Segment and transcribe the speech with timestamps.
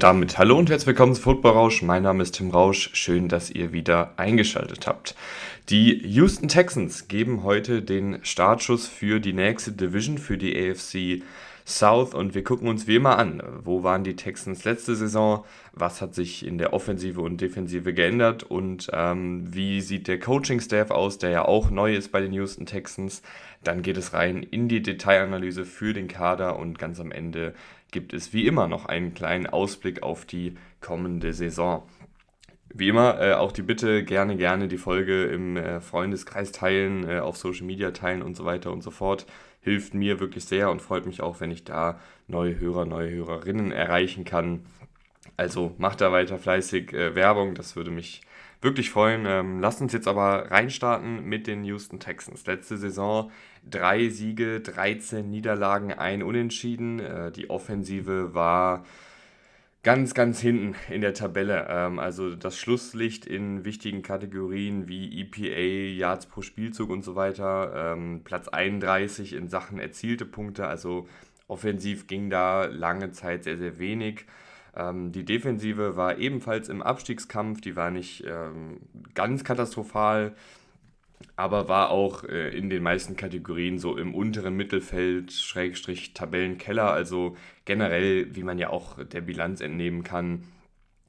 [0.00, 1.82] Und damit hallo und herzlich willkommen zu Football Rausch.
[1.82, 2.88] Mein Name ist Tim Rausch.
[2.94, 5.14] Schön, dass ihr wieder eingeschaltet habt.
[5.68, 11.22] Die Houston Texans geben heute den Startschuss für die nächste Division, für die AFC
[11.66, 12.14] South.
[12.14, 15.44] Und wir gucken uns wie immer an, wo waren die Texans letzte Saison,
[15.74, 20.90] was hat sich in der Offensive und Defensive geändert und ähm, wie sieht der Coaching-Staff
[20.90, 23.20] aus, der ja auch neu ist bei den Houston Texans.
[23.62, 27.52] Dann geht es rein in die Detailanalyse für den Kader und ganz am Ende
[27.90, 31.82] gibt es wie immer noch einen kleinen Ausblick auf die kommende Saison.
[32.72, 37.18] Wie immer äh, auch die Bitte, gerne, gerne die Folge im äh, Freundeskreis teilen, äh,
[37.18, 39.26] auf Social Media teilen und so weiter und so fort.
[39.60, 41.98] Hilft mir wirklich sehr und freut mich auch, wenn ich da
[42.28, 44.66] neue Hörer, neue Hörerinnen erreichen kann.
[45.36, 48.22] Also macht da weiter fleißig äh, Werbung, das würde mich
[48.62, 49.24] wirklich freuen.
[49.26, 52.46] Ähm, lasst uns jetzt aber reinstarten mit den Houston Texans.
[52.46, 53.30] Letzte Saison
[53.70, 57.00] drei Siege, 13 Niederlagen, ein Unentschieden.
[57.00, 58.84] Äh, die Offensive war
[59.82, 61.66] ganz, ganz hinten in der Tabelle.
[61.68, 67.94] Ähm, also das Schlusslicht in wichtigen Kategorien wie EPA, Yards pro Spielzug und so weiter.
[67.94, 70.66] Ähm, Platz 31 in Sachen erzielte Punkte.
[70.66, 71.08] Also
[71.48, 74.26] offensiv ging da lange Zeit sehr, sehr wenig.
[74.76, 77.60] Ähm, die Defensive war ebenfalls im Abstiegskampf.
[77.60, 78.24] Die war nicht
[79.14, 80.34] ganz katastrophal
[81.36, 87.36] aber war auch äh, in den meisten Kategorien so im unteren Mittelfeld, Schrägstrich Tabellenkeller, also
[87.64, 90.44] generell, wie man ja auch der Bilanz entnehmen kann,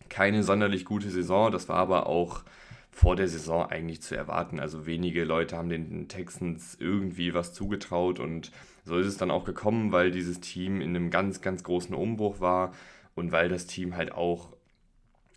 [0.10, 1.52] keine sonderlich gute Saison.
[1.52, 2.44] Das war aber auch
[2.92, 4.60] vor der Saison eigentlich zu erwarten.
[4.60, 8.52] Also wenige Leute haben den Texans irgendwie was zugetraut und
[8.84, 12.40] so ist es dann auch gekommen, weil dieses Team in einem ganz, ganz großen Umbruch
[12.40, 12.74] war
[13.16, 14.50] und weil das Team halt auch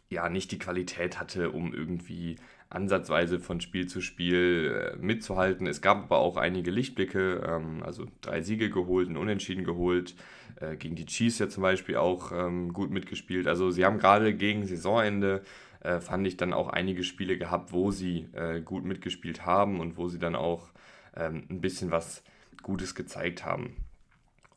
[0.09, 2.37] ja nicht die Qualität hatte, um irgendwie
[2.71, 5.67] ansatzweise von Spiel zu Spiel äh, mitzuhalten.
[5.67, 10.15] Es gab aber auch einige Lichtblicke, ähm, also drei Siege geholt, ein Unentschieden geholt,
[10.57, 13.47] äh, gegen die Chiefs ja zum Beispiel auch ähm, gut mitgespielt.
[13.47, 15.43] Also sie haben gerade gegen Saisonende,
[15.81, 18.29] äh, fand ich, dann auch einige Spiele gehabt, wo sie
[18.65, 20.71] gut mitgespielt haben und wo sie dann auch
[21.17, 22.23] ähm, ein bisschen was
[22.63, 23.77] Gutes gezeigt haben.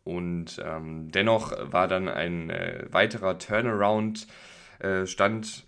[0.03, 2.49] Und dennoch war dann ein
[2.91, 4.25] weiterer Turnaround
[5.03, 5.66] stand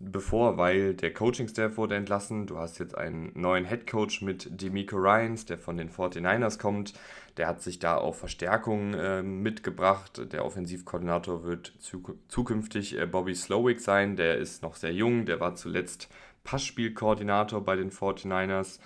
[0.00, 2.46] bevor, weil der Coaching-Staff wurde entlassen.
[2.46, 6.94] Du hast jetzt einen neuen Head Coach mit Demico Ryans, der von den 49ers kommt.
[7.36, 10.32] Der hat sich da auch Verstärkungen äh, mitgebracht.
[10.32, 14.16] Der Offensivkoordinator wird zu, zukünftig äh, Bobby Slowick sein.
[14.16, 15.26] Der ist noch sehr jung.
[15.26, 16.08] Der war zuletzt
[16.44, 18.80] Passspielkoordinator bei den 49ers.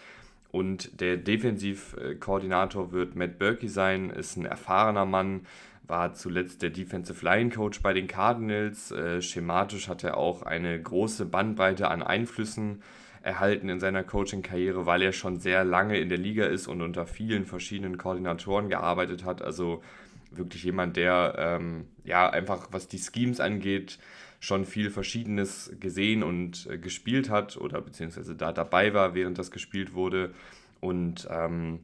[0.51, 5.47] Und der Defensivkoordinator wird Matt Berkey sein, ist ein erfahrener Mann,
[5.87, 8.91] war zuletzt der Defensive Line Coach bei den Cardinals.
[8.91, 12.83] Äh, schematisch hat er auch eine große Bandbreite an Einflüssen
[13.23, 17.07] erhalten in seiner Coaching-Karriere, weil er schon sehr lange in der Liga ist und unter
[17.07, 19.41] vielen verschiedenen Koordinatoren gearbeitet hat.
[19.41, 19.83] Also
[20.31, 23.99] wirklich jemand, der ähm, ja einfach, was die Schemes angeht,
[24.41, 29.51] schon viel Verschiedenes gesehen und äh, gespielt hat oder beziehungsweise da dabei war, während das
[29.51, 30.35] gespielt wurde.
[30.81, 31.81] Und ähm,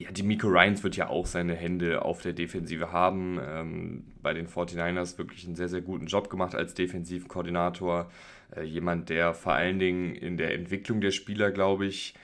[0.00, 3.38] ja, die Miko Ryans wird ja auch seine Hände auf der Defensive haben.
[3.46, 8.10] Ähm, bei den 49ers wirklich einen sehr, sehr guten Job gemacht als Defensivkoordinator.
[8.56, 12.14] Äh, jemand, der vor allen Dingen in der Entwicklung der Spieler, glaube ich,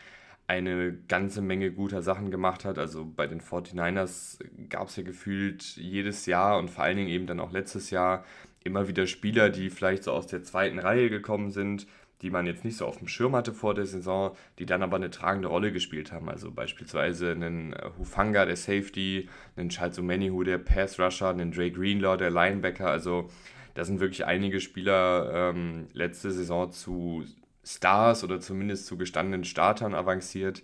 [0.47, 2.79] eine ganze Menge guter Sachen gemacht hat.
[2.79, 4.39] Also bei den 49ers
[4.71, 8.25] gab es ja gefühlt jedes Jahr und vor allen Dingen eben dann auch letztes Jahr
[8.65, 11.87] immer wieder Spieler, die vielleicht so aus der zweiten Reihe gekommen sind,
[12.23, 14.97] die man jetzt nicht so auf dem Schirm hatte vor der Saison, die dann aber
[14.97, 16.29] eine tragende Rolle gespielt haben.
[16.29, 21.71] Also beispielsweise einen äh, Hufanga, der Safety, einen Charles Omenihu, der Pass Rusher, einen Dre
[21.71, 22.89] Greenlaw, der Linebacker.
[22.89, 23.29] Also
[23.75, 27.25] da sind wirklich einige Spieler ähm, letzte Saison zu
[27.63, 30.63] Stars oder zumindest zu gestandenen Startern avanciert,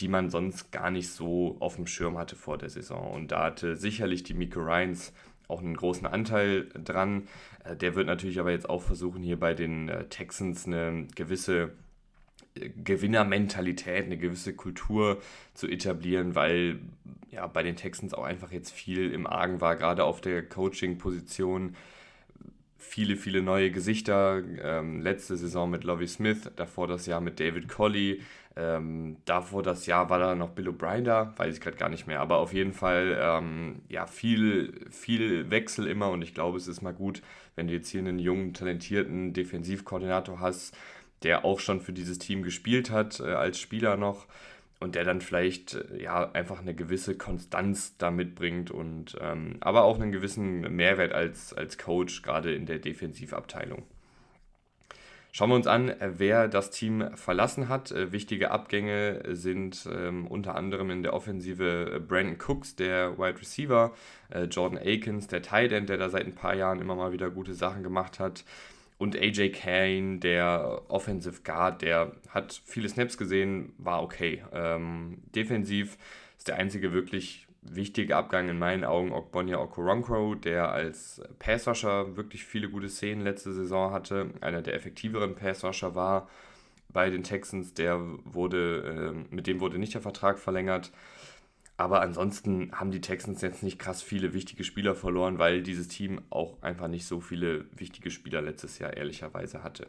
[0.00, 3.12] die man sonst gar nicht so auf dem Schirm hatte vor der Saison.
[3.12, 5.12] Und da hatte sicherlich die Miko Ryans
[5.48, 7.26] auch einen großen Anteil dran.
[7.64, 11.72] Äh, der wird natürlich aber jetzt auch versuchen, hier bei den äh, Texans eine gewisse
[12.54, 15.20] äh, Gewinnermentalität, eine gewisse Kultur
[15.54, 16.78] zu etablieren, weil
[17.30, 21.74] ja bei den Texans auch einfach jetzt viel im Argen war, gerade auf der Coaching-Position.
[22.76, 24.42] Viele, viele neue Gesichter.
[24.62, 28.22] Ähm, letzte Saison mit Lovie Smith, davor das Jahr mit David Colley.
[28.58, 32.08] Ähm, davor das Jahr war da noch Bill O'Brien da, weiß ich gerade gar nicht
[32.08, 32.20] mehr.
[32.20, 36.82] Aber auf jeden Fall, ähm, ja, viel, viel Wechsel immer und ich glaube, es ist
[36.82, 37.22] mal gut,
[37.54, 40.76] wenn du jetzt hier einen jungen, talentierten Defensivkoordinator hast,
[41.22, 44.26] der auch schon für dieses Team gespielt hat, äh, als Spieler noch
[44.80, 49.84] und der dann vielleicht äh, ja einfach eine gewisse Konstanz da mitbringt und ähm, aber
[49.84, 53.84] auch einen gewissen Mehrwert als, als Coach, gerade in der Defensivabteilung.
[55.38, 57.92] Schauen wir uns an, wer das Team verlassen hat.
[57.92, 63.38] Äh, wichtige Abgänge sind ähm, unter anderem in der Offensive äh, Brandon Cooks, der Wide
[63.40, 63.92] Receiver,
[64.30, 67.30] äh, Jordan Akins, der Tight End, der da seit ein paar Jahren immer mal wieder
[67.30, 68.44] gute Sachen gemacht hat.
[68.98, 74.42] Und AJ Kane, der Offensive Guard, der hat viele Snaps gesehen, war okay.
[74.52, 75.98] Ähm, defensiv
[76.36, 82.44] ist der einzige wirklich wichtige Abgang in meinen Augen Ogbonia Okoronkwo, der als Passwasher wirklich
[82.44, 86.28] viele gute Szenen letzte Saison hatte, einer der effektiveren Passwasher war
[86.90, 90.90] bei den Texans, der wurde, äh, mit dem wurde nicht der Vertrag verlängert.
[91.76, 96.20] Aber ansonsten haben die Texans jetzt nicht krass viele wichtige Spieler verloren, weil dieses Team
[96.28, 99.86] auch einfach nicht so viele wichtige Spieler letztes Jahr ehrlicherweise hatte.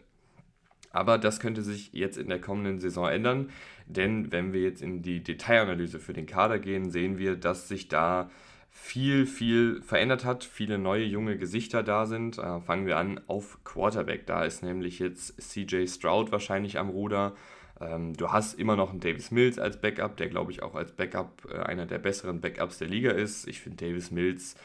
[0.92, 3.50] Aber das könnte sich jetzt in der kommenden Saison ändern,
[3.86, 7.88] denn wenn wir jetzt in die Detailanalyse für den Kader gehen, sehen wir, dass sich
[7.88, 8.30] da
[8.72, 12.38] viel, viel verändert hat, viele neue junge Gesichter da sind.
[12.38, 14.26] Äh, fangen wir an auf Quarterback.
[14.26, 17.36] Da ist nämlich jetzt CJ Stroud wahrscheinlich am Ruder.
[17.82, 20.92] Ähm, du hast immer noch einen Davis Mills als Backup, der glaube ich auch als
[20.92, 23.48] Backup äh, einer der besseren Backups der Liga ist.
[23.48, 24.56] Ich finde Davis Mills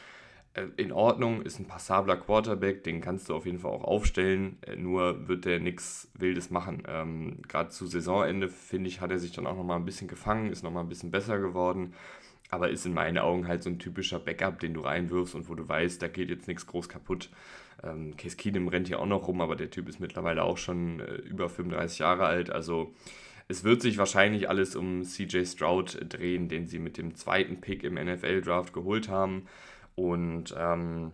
[0.77, 4.75] in Ordnung, ist ein passabler Quarterback, den kannst du auf jeden Fall auch aufstellen, äh,
[4.75, 6.83] nur wird der nichts Wildes machen.
[6.87, 10.51] Ähm, Gerade zu Saisonende, finde ich, hat er sich dann auch nochmal ein bisschen gefangen,
[10.51, 11.93] ist nochmal ein bisschen besser geworden,
[12.49, 15.55] aber ist in meinen Augen halt so ein typischer Backup, den du reinwirfst und wo
[15.55, 17.29] du weißt, da geht jetzt nichts groß kaputt.
[17.83, 21.01] Ähm, Case Keenum rennt hier auch noch rum, aber der Typ ist mittlerweile auch schon
[21.01, 22.93] äh, über 35 Jahre alt, also
[23.47, 27.83] es wird sich wahrscheinlich alles um CJ Stroud drehen, den sie mit dem zweiten Pick
[27.83, 29.45] im NFL-Draft geholt haben.
[29.95, 31.11] Und ähm,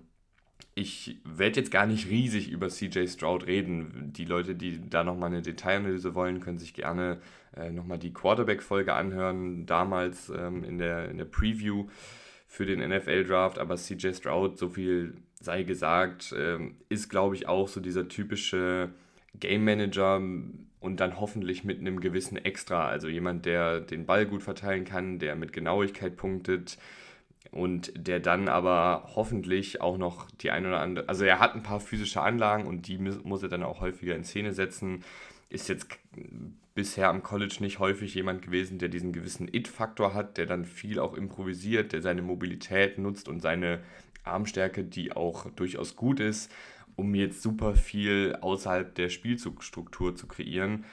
[0.73, 4.11] ich werde jetzt gar nicht riesig über CJ Stroud reden.
[4.15, 7.19] Die Leute, die da nochmal eine Detailanalyse wollen, können sich gerne
[7.55, 11.87] äh, nochmal die Quarterback-Folge anhören, damals ähm, in, der, in der Preview
[12.47, 13.59] für den NFL-Draft.
[13.59, 18.89] Aber CJ Stroud, so viel sei gesagt, ähm, ist, glaube ich, auch so dieser typische
[19.39, 20.21] Game Manager
[20.79, 22.87] und dann hoffentlich mit einem gewissen Extra.
[22.87, 26.77] Also jemand, der den Ball gut verteilen kann, der mit Genauigkeit punktet,
[27.51, 31.63] und der dann aber hoffentlich auch noch die ein oder andere, also er hat ein
[31.63, 35.03] paar physische Anlagen und die muss er dann auch häufiger in Szene setzen.
[35.49, 35.87] Ist jetzt
[36.73, 40.99] bisher am College nicht häufig jemand gewesen, der diesen gewissen It-Faktor hat, der dann viel
[40.99, 43.81] auch improvisiert, der seine Mobilität nutzt und seine
[44.23, 46.49] Armstärke, die auch durchaus gut ist,
[46.95, 50.85] um jetzt super viel außerhalb der Spielzugstruktur zu kreieren.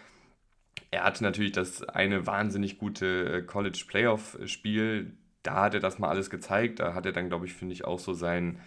[0.90, 5.12] Er hatte natürlich das eine wahnsinnig gute College Playoff Spiel,
[5.48, 6.78] da hat er das mal alles gezeigt.
[6.78, 8.60] Da hat er dann, glaube ich, finde ich, auch so sein,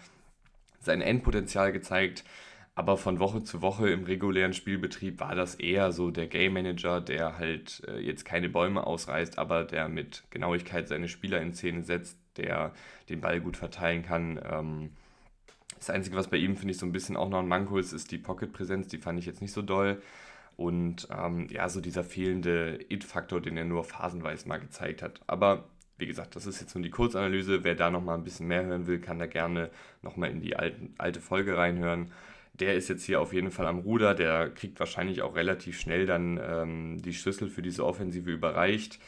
[0.80, 2.24] sein Endpotenzial gezeigt.
[2.74, 7.00] Aber von Woche zu Woche im regulären Spielbetrieb war das eher so der Game Manager,
[7.00, 11.82] der halt äh, jetzt keine Bäume ausreißt, aber der mit Genauigkeit seine Spieler in Szene
[11.82, 12.72] setzt, der
[13.08, 14.40] den Ball gut verteilen kann.
[14.50, 14.90] Ähm,
[15.78, 17.92] das Einzige, was bei ihm, finde ich, so ein bisschen auch noch ein Manko ist,
[17.92, 18.88] ist die Pocket-Präsenz.
[18.88, 20.02] Die fand ich jetzt nicht so doll.
[20.56, 25.20] Und ähm, ja, so dieser fehlende It-Faktor, den er nur phasenweise mal gezeigt hat.
[25.28, 25.68] Aber
[26.02, 27.62] wie gesagt, das ist jetzt nur die Kurzanalyse.
[27.62, 29.70] Wer da nochmal ein bisschen mehr hören will, kann da gerne
[30.02, 32.10] nochmal in die alten, alte Folge reinhören.
[32.54, 34.14] Der ist jetzt hier auf jeden Fall am Ruder.
[34.14, 38.98] Der kriegt wahrscheinlich auch relativ schnell dann ähm, die Schlüssel für diese Offensive überreicht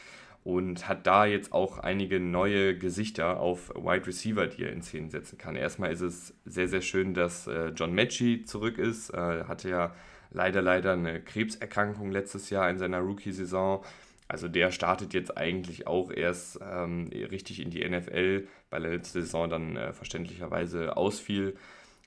[0.45, 5.09] und hat da jetzt auch einige neue Gesichter auf Wide Receiver, die er in Szenen
[5.09, 5.57] setzen kann.
[5.57, 9.09] Erstmal ist es sehr, sehr schön, dass äh, John Mechie zurück ist.
[9.09, 9.93] Äh, hatte ja
[10.31, 13.83] leider, leider eine Krebserkrankung letztes Jahr in seiner Rookie-Saison
[14.27, 19.21] also der startet jetzt eigentlich auch erst ähm, richtig in die NFL, weil er letzte
[19.21, 21.55] Saison dann äh, verständlicherweise ausfiel.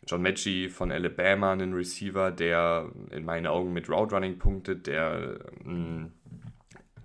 [0.07, 5.39] John Mechie von Alabama, ein Receiver, der in meinen Augen mit Route Running punktet, der
[5.65, 6.13] mh, mm,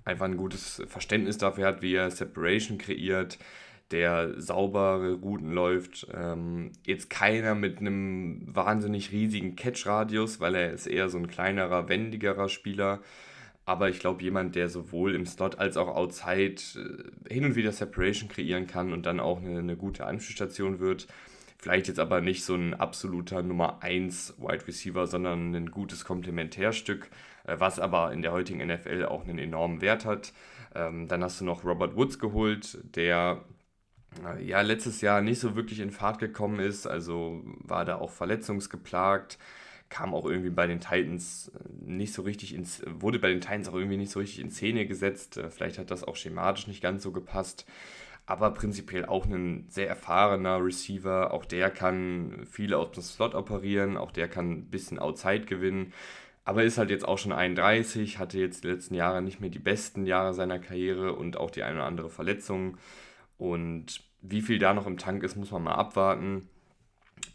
[0.05, 3.37] einfach ein gutes Verständnis dafür hat, wie er Separation kreiert,
[3.91, 6.07] der saubere Routen läuft.
[6.13, 11.89] Ähm, jetzt keiner mit einem wahnsinnig riesigen Catch-Radius, weil er ist eher so ein kleinerer,
[11.89, 13.01] wendigerer Spieler
[13.65, 17.71] aber ich glaube, jemand, der sowohl im Slot als auch outside äh, hin und wieder
[17.71, 21.07] Separation kreieren kann und dann auch eine, eine gute Anspielstation wird.
[21.57, 27.09] Vielleicht jetzt aber nicht so ein absoluter Nummer 1 Wide Receiver, sondern ein gutes Komplementärstück,
[27.45, 30.33] äh, was aber in der heutigen NFL auch einen enormen Wert hat.
[30.75, 33.45] Ähm, dann hast du noch Robert Woods geholt, der
[34.25, 38.11] äh, ja letztes Jahr nicht so wirklich in Fahrt gekommen ist, also war da auch
[38.11, 39.37] verletzungsgeplagt
[39.93, 43.69] kam auch irgendwie bei den Titans äh, nicht so richtig ins, wurde bei den Titans
[43.69, 45.37] auch irgendwie nicht so richtig in Szene gesetzt.
[45.37, 47.67] Äh, vielleicht hat das auch schematisch nicht ganz so gepasst.
[48.25, 51.31] Aber prinzipiell auch ein sehr erfahrener Receiver.
[51.31, 53.95] Auch der kann viel aus dem Slot operieren.
[53.97, 55.93] Auch der kann ein bisschen Outside gewinnen.
[56.43, 59.59] Aber ist halt jetzt auch schon 31, hatte jetzt die letzten Jahre nicht mehr die
[59.59, 62.77] besten Jahre seiner Karriere und auch die eine oder andere Verletzung.
[63.37, 66.49] Und wie viel da noch im Tank ist, muss man mal abwarten.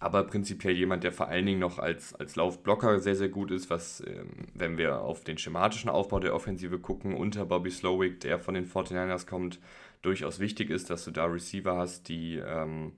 [0.00, 3.68] Aber prinzipiell jemand, der vor allen Dingen noch als, als Laufblocker sehr, sehr gut ist,
[3.68, 8.38] was, ähm, wenn wir auf den schematischen Aufbau der Offensive gucken, unter Bobby Slowick, der
[8.38, 9.58] von den 49ers kommt,
[10.02, 12.92] durchaus wichtig ist, dass du da Receiver hast, die ähm,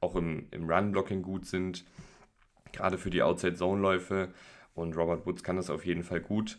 [0.00, 1.84] auch im, im Run-Blocking gut sind,
[2.72, 4.28] gerade für die Outside-Zone-Läufe.
[4.74, 6.58] Und Robert Woods kann das auf jeden Fall gut.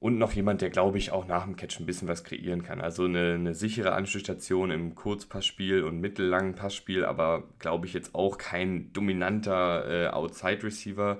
[0.00, 2.80] Und noch jemand, der, glaube ich, auch nach dem Catch ein bisschen was kreieren kann.
[2.80, 8.38] Also eine, eine sichere Anschlussstation im Kurzpassspiel und mittellangen Passspiel, aber glaube ich jetzt auch
[8.38, 11.18] kein dominanter äh, Outside-Receiver.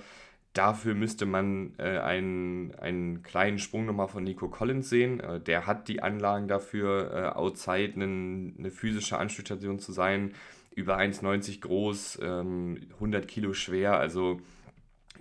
[0.54, 5.20] Dafür müsste man äh, einen, einen kleinen Sprung nochmal von Nico Collins sehen.
[5.20, 10.32] Äh, der hat die Anlagen dafür, äh, outside einen, eine physische Anschlussstation zu sein.
[10.74, 13.98] Über 1,90 groß, ähm, 100 Kilo schwer.
[13.98, 14.40] Also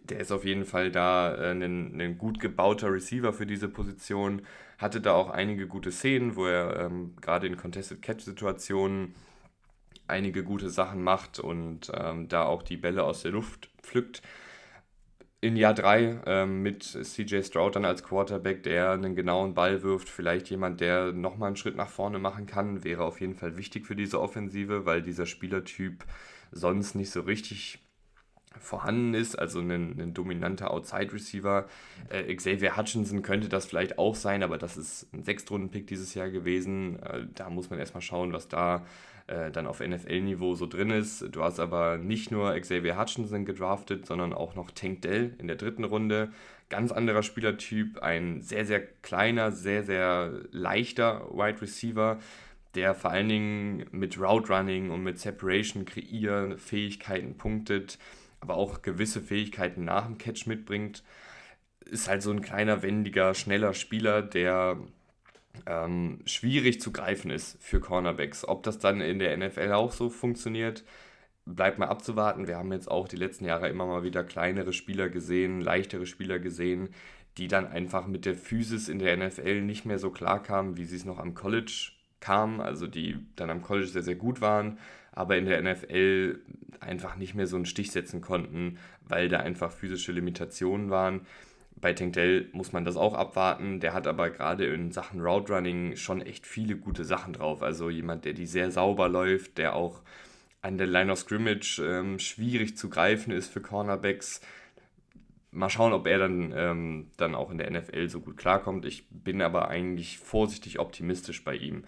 [0.10, 4.42] der ist auf jeden Fall da äh, ein, ein, gut gebauter Receiver für diese Position.
[4.78, 9.16] Hatte da auch einige gute Szenen, wo er ähm, gerade in Contested Catch-Situationen
[10.08, 14.22] einige gute Sachen macht und ähm, da auch die Bälle aus der Luft pflückt.
[15.42, 20.10] In Jahr 3 ähm, mit CJ Stroud dann als Quarterback, der einen genauen Ball wirft,
[20.10, 23.86] vielleicht jemand, der nochmal einen Schritt nach vorne machen kann, wäre auf jeden Fall wichtig
[23.86, 26.04] für diese Offensive, weil dieser Spielertyp
[26.52, 27.80] sonst nicht so richtig
[28.60, 31.68] vorhanden ist, also ein, ein dominanter Outside-Receiver.
[32.10, 36.30] Äh, Xavier Hutchinson könnte das vielleicht auch sein, aber das ist ein Sechstrunden-Pick dieses Jahr
[36.30, 37.02] gewesen.
[37.02, 38.86] Äh, da muss man erstmal schauen, was da
[39.28, 41.26] äh, dann auf NFL-Niveau so drin ist.
[41.32, 45.56] Du hast aber nicht nur Xavier Hutchinson gedraftet, sondern auch noch Tank Dell in der
[45.56, 46.32] dritten Runde.
[46.70, 52.20] Ganz anderer Spielertyp, ein sehr, sehr kleiner, sehr, sehr leichter Wide Receiver
[52.76, 57.98] der vor allen Dingen mit Route Running und mit Separation kreieren Fähigkeiten punktet
[58.42, 61.04] aber auch gewisse Fähigkeiten nach dem Catch mitbringt.
[61.86, 64.78] Ist halt so ein kleiner, wendiger, schneller Spieler, der
[65.66, 68.48] ähm, schwierig zu greifen ist für Cornerbacks.
[68.48, 70.84] Ob das dann in der NFL auch so funktioniert,
[71.46, 72.48] bleibt mal abzuwarten.
[72.48, 76.40] Wir haben jetzt auch die letzten Jahre immer mal wieder kleinere Spieler gesehen, leichtere Spieler
[76.40, 76.90] gesehen,
[77.38, 80.86] die dann einfach mit der Physis in der NFL nicht mehr so klar kamen, wie
[80.86, 84.78] sie es noch am College kamen, also die dann am College sehr, sehr gut waren,
[85.20, 86.40] aber in der NFL
[86.80, 91.28] einfach nicht mehr so einen Stich setzen konnten, weil da einfach physische Limitationen waren.
[91.76, 93.82] Bei Tank Dell muss man das auch abwarten.
[93.82, 97.62] Der hat aber gerade in Sachen Route Running schon echt viele gute Sachen drauf.
[97.62, 100.02] Also jemand, der die sehr sauber läuft, der auch
[100.62, 104.40] an der Line of Scrimmage ähm, schwierig zu greifen ist für Cornerbacks.
[105.52, 108.86] Mal schauen, ob er dann, ähm, dann auch in der NFL so gut klarkommt.
[108.86, 111.84] Ich bin aber eigentlich vorsichtig optimistisch bei ihm.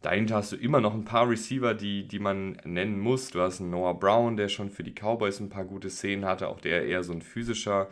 [0.00, 3.30] Dahinter hast du immer noch ein paar Receiver, die, die man nennen muss.
[3.30, 6.48] Du hast einen Noah Brown, der schon für die Cowboys ein paar gute Szenen hatte,
[6.48, 7.88] auch der eher so ein physischer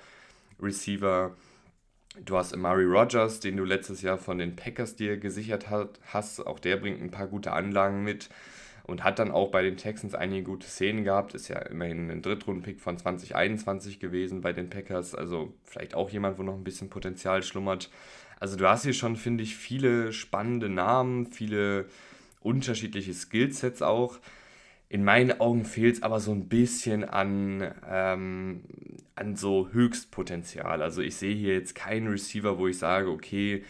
[0.60, 1.34] Receiver.
[2.24, 6.46] Du hast Amari Rogers, den du letztes Jahr von den Packers dir gesichert hast.
[6.46, 8.30] Auch der bringt ein paar gute Anlagen mit
[8.84, 11.34] und hat dann auch bei den Texans einige gute Szenen gehabt.
[11.34, 15.14] Ist ja immerhin ein Drittrunden-Pick von 2021 gewesen bei den Packers.
[15.16, 17.90] Also vielleicht auch jemand, wo noch ein bisschen Potenzial schlummert.
[18.38, 21.86] Also du hast hier schon, finde ich, viele spannende Namen, viele
[22.40, 24.18] unterschiedliche Skillsets auch.
[24.88, 28.62] In meinen Augen fehlt es aber so ein bisschen an, ähm,
[29.16, 30.80] an so Höchstpotenzial.
[30.80, 33.64] Also ich sehe hier jetzt keinen Receiver, wo ich sage, okay,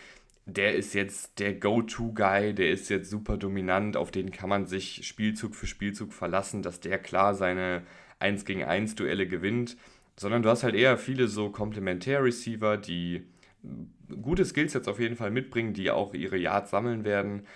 [0.44, 5.06] der ist jetzt der Go-To-Guy, der ist jetzt super dominant, auf den kann man sich
[5.06, 7.82] Spielzug für Spielzug verlassen, dass der klar seine
[8.18, 9.76] 1 gegen 1 Duelle gewinnt.
[10.18, 13.24] Sondern du hast halt eher viele so Komplementär-Receiver, die
[14.22, 17.46] gute Skills auf jeden Fall mitbringen, die auch ihre Yards sammeln werden,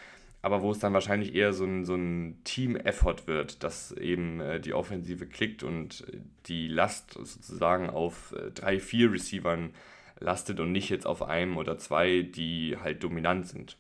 [0.43, 4.61] aber wo es dann wahrscheinlich eher so ein, so ein Team-Effort wird, dass eben äh,
[4.61, 6.07] die Offensive klickt und
[6.47, 9.75] die Last sozusagen auf äh, drei, vier Receivern
[10.19, 13.77] lastet und nicht jetzt auf einem oder zwei, die halt dominant sind.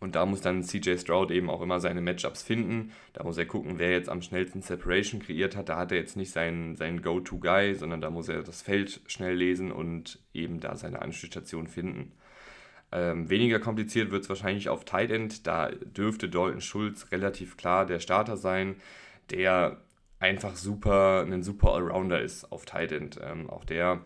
[0.00, 2.92] Und da muss dann CJ Stroud eben auch immer seine Matchups finden.
[3.12, 5.68] Da muss er gucken, wer jetzt am schnellsten Separation kreiert hat.
[5.68, 9.34] Da hat er jetzt nicht seinen, seinen Go-To-Guy, sondern da muss er das Feld schnell
[9.34, 12.12] lesen und eben da seine Anschlussstation finden.
[12.92, 15.46] Ähm, weniger kompliziert wird es wahrscheinlich auf Tight End.
[15.46, 18.76] Da dürfte Dalton Schulz relativ klar der Starter sein,
[19.30, 19.78] der
[20.18, 23.18] einfach super, ein super Allrounder ist auf Tight End.
[23.22, 24.00] Ähm, auch der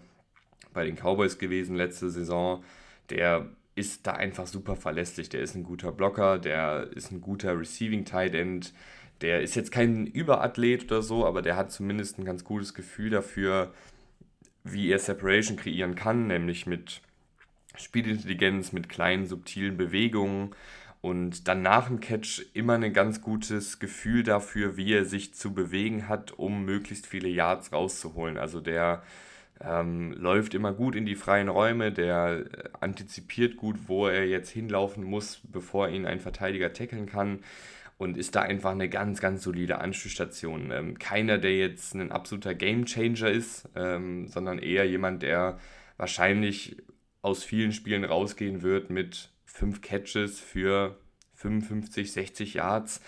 [0.72, 2.64] bei den Cowboys gewesen letzte Saison,
[3.10, 3.48] der
[3.80, 5.30] ist da einfach super verlässlich.
[5.30, 8.72] Der ist ein guter Blocker, der ist ein guter Receiving Tight End.
[9.22, 13.10] Der ist jetzt kein Überathlet oder so, aber der hat zumindest ein ganz gutes Gefühl
[13.10, 13.72] dafür,
[14.62, 17.00] wie er Separation kreieren kann, nämlich mit
[17.76, 20.54] Spielintelligenz, mit kleinen subtilen Bewegungen
[21.00, 25.54] und dann nach dem Catch immer ein ganz gutes Gefühl dafür, wie er sich zu
[25.54, 28.36] bewegen hat, um möglichst viele Yards rauszuholen.
[28.36, 29.02] Also der
[29.62, 34.50] ähm, läuft immer gut in die freien Räume, der äh, antizipiert gut, wo er jetzt
[34.50, 37.40] hinlaufen muss, bevor ihn ein Verteidiger tackeln kann.
[37.98, 40.70] und ist da einfach eine ganz, ganz solide Anschlussstation.
[40.72, 45.58] Ähm, keiner, der jetzt ein absoluter Gamechanger ist, ähm, sondern eher jemand, der
[45.98, 46.78] wahrscheinlich
[47.20, 50.96] aus vielen Spielen rausgehen wird mit fünf Catches für
[51.34, 53.02] 55, 60 Yards.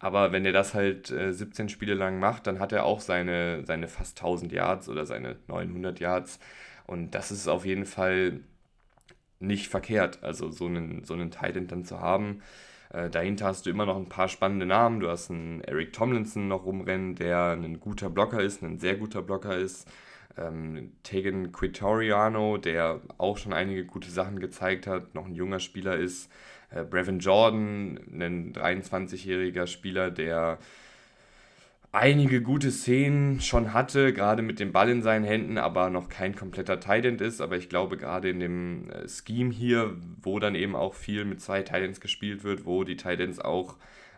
[0.00, 3.64] Aber wenn er das halt äh, 17 Spiele lang macht, dann hat er auch seine,
[3.66, 6.38] seine fast 1000 Yards oder seine 900 Yards.
[6.86, 8.40] Und das ist auf jeden Fall
[9.40, 12.42] nicht verkehrt, also so einen, so einen Titan dann zu haben.
[12.90, 15.00] Äh, dahinter hast du immer noch ein paar spannende Namen.
[15.00, 19.22] Du hast einen Eric Tomlinson noch rumrennen, der ein guter Blocker ist, ein sehr guter
[19.22, 19.88] Blocker ist.
[20.36, 25.96] Ähm, Tegan Quitoriano, der auch schon einige gute Sachen gezeigt hat, noch ein junger Spieler
[25.96, 26.30] ist.
[26.70, 30.58] Äh, Brevin Jordan, ein 23-jähriger Spieler, der
[31.92, 36.34] einige gute Szenen schon hatte, gerade mit dem Ball in seinen Händen, aber noch kein
[36.34, 37.40] kompletter Tident ist.
[37.40, 41.40] Aber ich glaube, gerade in dem äh, Scheme hier, wo dann eben auch viel mit
[41.40, 43.76] zwei Tidents gespielt wird, wo die Tidents auch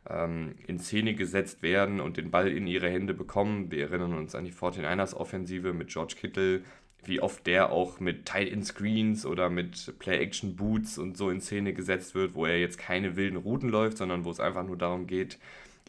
[0.09, 3.71] ähm, in Szene gesetzt werden und den Ball in ihre Hände bekommen.
[3.71, 6.63] Wir erinnern uns an die 49ers Offensive mit George Kittle,
[7.05, 12.35] wie oft der auch mit Tight-End-Screens oder mit Play-Action-Boots und so in Szene gesetzt wird,
[12.35, 15.39] wo er jetzt keine wilden Routen läuft, sondern wo es einfach nur darum geht,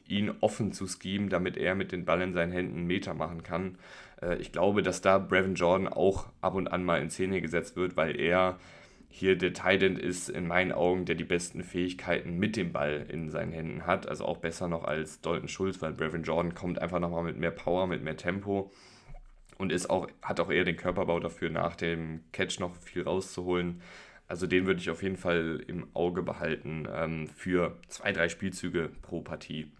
[0.07, 3.77] ihn offen zu schemen, damit er mit den Ball in seinen Händen Meter machen kann.
[4.21, 7.75] Äh, ich glaube, dass da Brevin Jordan auch ab und an mal in Szene gesetzt
[7.75, 8.57] wird, weil er
[9.09, 13.29] hier der Titan ist in meinen Augen, der die besten Fähigkeiten mit dem Ball in
[13.29, 14.07] seinen Händen hat.
[14.07, 17.51] Also auch besser noch als Dalton Schulz, weil Brevin Jordan kommt einfach nochmal mit mehr
[17.51, 18.71] Power, mit mehr Tempo
[19.61, 23.81] und ist auch, hat auch eher den Körperbau dafür, nach dem Catch noch viel rauszuholen.
[24.27, 28.89] Also den würde ich auf jeden Fall im Auge behalten ähm, für zwei, drei Spielzüge
[29.03, 29.71] pro Partie.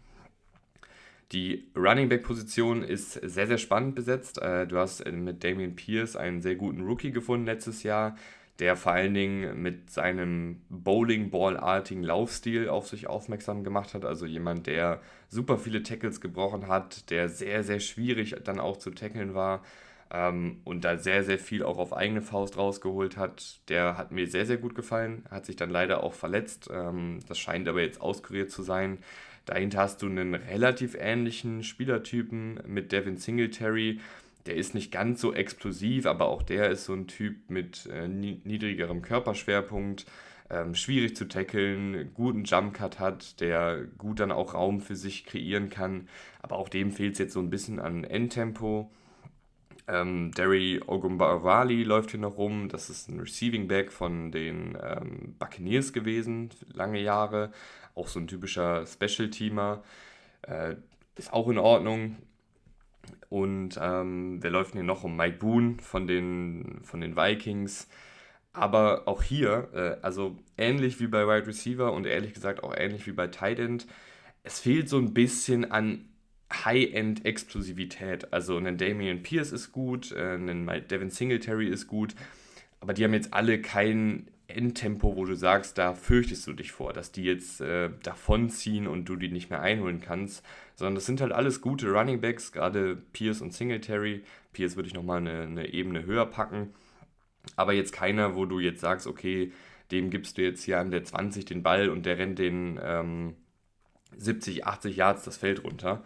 [1.32, 4.40] Die Running Back Position ist sehr, sehr spannend besetzt.
[4.40, 8.16] Äh, du hast äh, mit Damian Pierce einen sehr guten Rookie gefunden letztes Jahr,
[8.60, 14.06] der vor allen Dingen mit seinem Bowling-Ball-artigen Laufstil auf sich aufmerksam gemacht hat.
[14.06, 18.92] Also jemand, der super viele Tackles gebrochen hat, der sehr, sehr schwierig dann auch zu
[18.92, 19.64] tackeln war
[20.12, 23.60] ähm, und da sehr, sehr viel auch auf eigene Faust rausgeholt hat.
[23.70, 26.70] Der hat mir sehr, sehr gut gefallen, hat sich dann leider auch verletzt.
[26.72, 29.00] Ähm, das scheint aber jetzt auskuriert zu sein.
[29.46, 34.00] Dahinter hast du einen relativ ähnlichen Spielertypen mit Devin Singletary.
[34.46, 38.08] Der ist nicht ganz so explosiv, aber auch der ist so ein Typ mit äh,
[38.08, 40.06] niedrigerem Körperschwerpunkt,
[40.50, 45.70] ähm, schwierig zu tackeln, guten Jumpcut hat, der gut dann auch Raum für sich kreieren
[45.70, 46.08] kann.
[46.42, 48.92] Aber auch dem fehlt es jetzt so ein bisschen an Endtempo.
[49.88, 52.68] Ähm, Derry Ogumbawali läuft hier noch rum.
[52.70, 57.52] Das ist ein Receiving Back von den ähm, Buccaneers gewesen, lange Jahre
[57.96, 59.84] auch so ein typischer Special-Teamer.
[60.44, 60.76] Äh,
[61.16, 62.18] ist auch in Ordnung.
[63.32, 65.16] Und ähm, wer läuft hier noch um?
[65.16, 67.88] Mike Boone von den, von den Vikings.
[68.52, 73.08] Aber auch hier, äh, also ähnlich wie bei Wide Receiver und ehrlich gesagt auch ähnlich
[73.08, 73.88] wie bei Tight End,
[74.44, 76.10] es fehlt so ein bisschen an
[76.52, 78.34] High-End-Explosivität.
[78.34, 82.16] Also ein Damian Pierce ist gut, äh, ein Devin Singletary ist gut,
[82.82, 86.94] aber die haben jetzt alle kein Endtempo, wo du sagst, da fürchtest du dich vor,
[86.94, 91.22] dass die jetzt äh, davonziehen und du die nicht mehr einholen kannst, sondern das sind
[91.22, 94.24] halt alles gute Running Backs, gerade Pierce und Singletary.
[94.54, 96.74] Pierce würde ich nochmal eine, eine Ebene höher packen,
[97.56, 99.52] aber jetzt keiner, wo du jetzt sagst, okay,
[99.92, 103.36] dem gibst du jetzt hier an der 20 den Ball und der rennt den ähm,
[104.18, 106.04] 70, 80 Yards das Feld runter.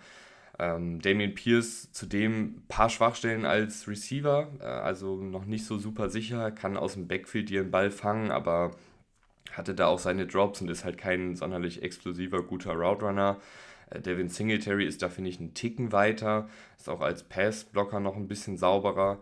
[0.58, 6.10] Ähm, Damien Pierce zudem ein paar Schwachstellen als Receiver, äh, also noch nicht so super
[6.10, 8.72] sicher, kann aus dem Backfield ihren Ball fangen, aber
[9.52, 13.38] hatte da auch seine Drops und ist halt kein sonderlich explosiver, guter Route Runner.
[13.90, 18.16] Äh, Devin Singletary ist da, finde ich, einen Ticken weiter, ist auch als Passblocker noch
[18.16, 19.20] ein bisschen sauberer.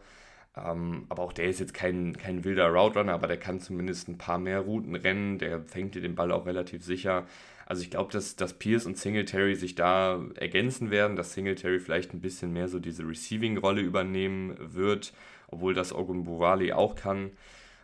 [0.55, 4.07] Ähm, aber auch der ist jetzt kein, kein wilder Route Runner, aber der kann zumindest
[4.07, 7.25] ein paar mehr Routen rennen, der fängt dir den Ball auch relativ sicher.
[7.65, 12.13] Also ich glaube, dass, dass Pierce und Singletary sich da ergänzen werden, dass Singletary vielleicht
[12.13, 15.13] ein bisschen mehr so diese Receiving-Rolle übernehmen wird,
[15.47, 17.31] obwohl das Ogunbowale auch kann.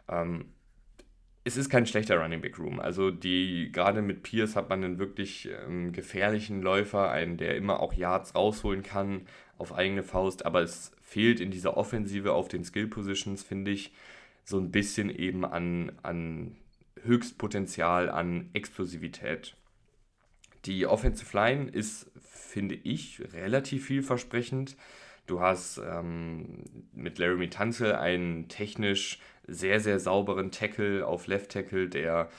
[0.10, 0.46] Ähm,
[1.46, 2.80] es ist kein schlechter Running Back Room.
[2.80, 7.80] Also die gerade mit Pierce hat man einen wirklich ähm, gefährlichen Läufer, einen, der immer
[7.80, 9.22] auch Yards rausholen kann
[9.58, 13.92] auf eigene Faust, aber es fehlt in dieser Offensive auf den Skill Positions, finde ich,
[14.46, 16.56] so ein bisschen eben an, an
[17.04, 19.56] Höchstpotenzial, an Explosivität.
[20.66, 24.76] Die Offensive Line ist, finde ich, relativ vielversprechend.
[25.26, 31.88] Du hast ähm, mit Laramie Tunzel einen technisch sehr, sehr sauberen Tackle auf Left Tackle,
[31.88, 32.30] der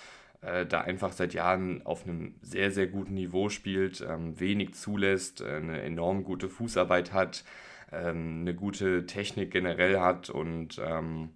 [0.43, 5.41] äh, da einfach seit Jahren auf einem sehr, sehr guten Niveau spielt, ähm, wenig zulässt,
[5.41, 7.45] äh, eine enorm gute Fußarbeit hat,
[7.93, 11.31] ähm, eine gute Technik generell hat und ähm,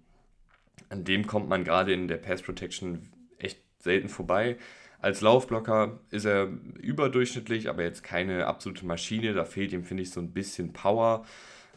[0.89, 4.57] an dem kommt man gerade in der Pass Protection echt selten vorbei.
[4.99, 6.47] Als Laufblocker ist er
[6.79, 9.33] überdurchschnittlich, aber jetzt keine absolute Maschine.
[9.33, 11.25] Da fehlt ihm, finde ich, so ein bisschen Power.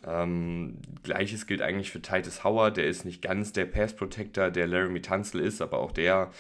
[0.06, 2.76] Ähm, Gleiches gilt eigentlich für Titus Howard.
[2.76, 6.30] Der ist nicht ganz der Pass Protector, der Laramie Tunzel ist, aber auch der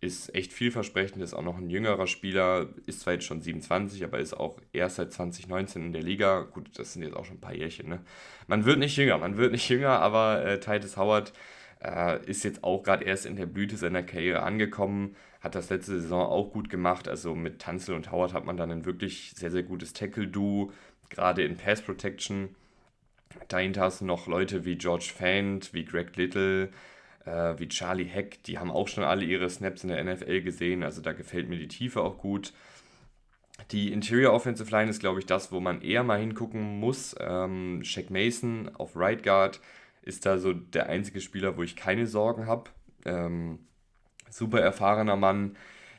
[0.00, 4.20] ist echt vielversprechend, ist auch noch ein jüngerer Spieler, ist zwar jetzt schon 27, aber
[4.20, 6.42] ist auch erst seit 2019 in der Liga.
[6.42, 7.88] Gut, das sind jetzt auch schon ein paar Jährchen.
[7.88, 8.00] Ne?
[8.46, 11.32] Man wird nicht jünger, man wird nicht jünger, aber äh, Titus Howard
[11.82, 16.00] äh, ist jetzt auch gerade erst in der Blüte seiner Karriere angekommen, hat das letzte
[16.00, 17.08] Saison auch gut gemacht.
[17.08, 20.72] Also mit Tanzel und Howard hat man dann ein wirklich sehr, sehr gutes Tackle-Duo,
[21.10, 22.54] gerade in Pass Protection.
[23.48, 26.70] Dahinter hast du noch Leute wie George Fant, wie Greg Little,
[27.24, 30.82] äh, wie Charlie Heck, die haben auch schon alle ihre Snaps in der NFL gesehen,
[30.82, 32.52] also da gefällt mir die Tiefe auch gut.
[33.70, 37.14] Die Interior Offensive Line ist, glaube ich, das, wo man eher mal hingucken muss.
[37.20, 39.60] Ähm, Shaq Mason auf Right Guard
[40.02, 42.70] ist da so der einzige Spieler, wo ich keine Sorgen habe.
[43.04, 43.58] Ähm,
[44.30, 45.56] super erfahrener Mann,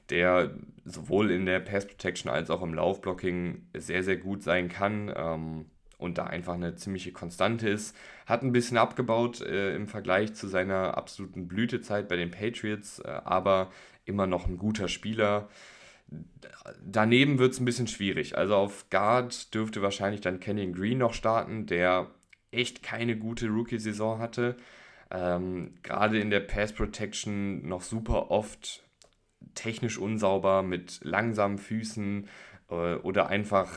[0.09, 0.51] der
[0.85, 5.13] sowohl in der Pass Protection als auch im Laufblocking sehr, sehr gut sein kann.
[5.15, 5.65] Ähm,
[5.99, 7.95] und da einfach eine ziemliche Konstante ist.
[8.25, 13.09] Hat ein bisschen abgebaut äh, im Vergleich zu seiner absoluten Blütezeit bei den Patriots, äh,
[13.25, 13.69] aber
[14.05, 15.49] immer noch ein guter Spieler.
[16.83, 18.37] Daneben wird es ein bisschen schwierig.
[18.37, 22.07] Also auf Guard dürfte wahrscheinlich dann Kenyon Green noch starten, der
[22.51, 24.55] echt keine gute Rookie-Saison hatte.
[25.11, 28.83] Ähm, Gerade in der Pass Protection noch super oft
[29.55, 32.27] technisch unsauber mit langsamen Füßen
[32.69, 33.69] äh, oder einfach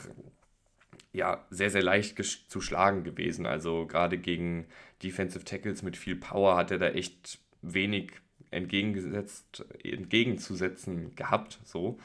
[1.12, 3.46] ja, sehr, sehr leicht zu schlagen gewesen.
[3.46, 4.66] Also gerade gegen
[5.02, 8.12] Defensive Tackles mit viel Power hat er da echt wenig
[8.50, 11.60] entgegengesetzt, entgegenzusetzen gehabt.
[11.64, 11.98] So.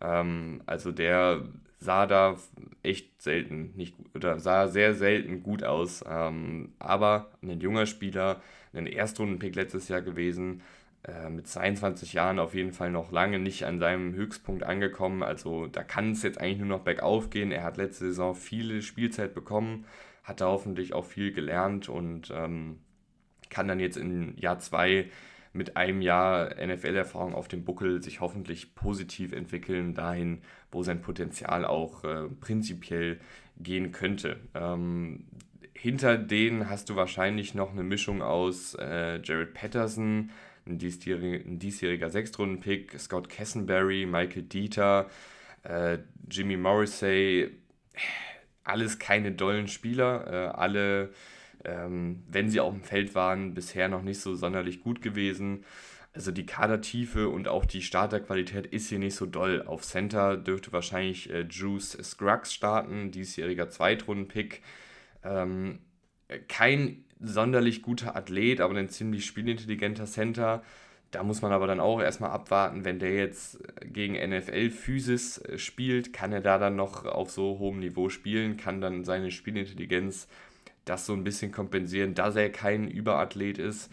[0.00, 1.44] Ähm, also der
[1.80, 2.36] sah da
[2.82, 6.04] echt selten nicht oder sah sehr selten gut aus.
[6.08, 10.62] Ähm, aber ein junger Spieler, ein Erstrundenpick letztes Jahr gewesen,
[11.04, 15.22] äh, mit 22 Jahren auf jeden Fall noch lange nicht an seinem Höchstpunkt angekommen.
[15.22, 17.52] Also da kann es jetzt eigentlich nur noch bergauf gehen.
[17.52, 19.86] Er hat letzte Saison viele Spielzeit bekommen,
[20.24, 22.80] hat da hoffentlich auch viel gelernt und ähm,
[23.48, 25.08] kann dann jetzt in Jahr 2
[25.52, 31.64] mit einem Jahr NFL-Erfahrung auf dem Buckel sich hoffentlich positiv entwickeln, dahin, wo sein Potenzial
[31.64, 33.18] auch äh, prinzipiell
[33.58, 34.38] gehen könnte.
[34.54, 35.24] Ähm,
[35.78, 40.30] hinter denen hast du wahrscheinlich noch eine Mischung aus äh, Jared Patterson,
[40.66, 45.08] ein, diesjähriger, ein diesjähriger Sechstrunden-Pick, Scott Kessenberry, Michael Dieter,
[45.62, 47.50] äh, Jimmy Morrissey,
[48.64, 51.10] alles keine dollen Spieler, äh, alle,
[51.64, 55.64] ähm, wenn sie auf dem Feld waren, bisher noch nicht so sonderlich gut gewesen.
[56.12, 59.62] Also die Kadertiefe und auch die Starterqualität ist hier nicht so doll.
[59.64, 64.62] Auf Center dürfte wahrscheinlich äh, Juice Scruggs starten, diesjähriger Zweitrunden-Pick.
[65.22, 65.80] Ähm,
[66.48, 70.62] kein sonderlich guter Athlet, aber ein ziemlich spielintelligenter Center.
[71.10, 76.12] Da muss man aber dann auch erstmal abwarten, wenn der jetzt gegen NFL-Physis äh, spielt,
[76.12, 80.28] kann er da dann noch auf so hohem Niveau spielen, kann dann seine Spielintelligenz
[80.84, 83.90] das so ein bisschen kompensieren, dass er kein Überathlet ist,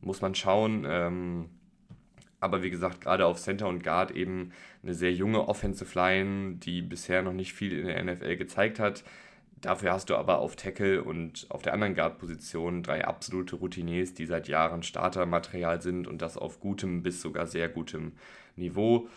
[0.00, 0.84] muss man schauen.
[0.88, 1.50] Ähm,
[2.40, 6.82] aber wie gesagt, gerade auf Center und Guard eben eine sehr junge Offensive Line, die
[6.82, 9.04] bisher noch nicht viel in der NFL gezeigt hat.
[9.62, 14.26] Dafür hast du aber auf Tackle und auf der anderen Guard-Position drei absolute Routiniers, die
[14.26, 18.12] seit Jahren Startermaterial sind und das auf gutem bis sogar sehr gutem
[18.56, 19.08] Niveau.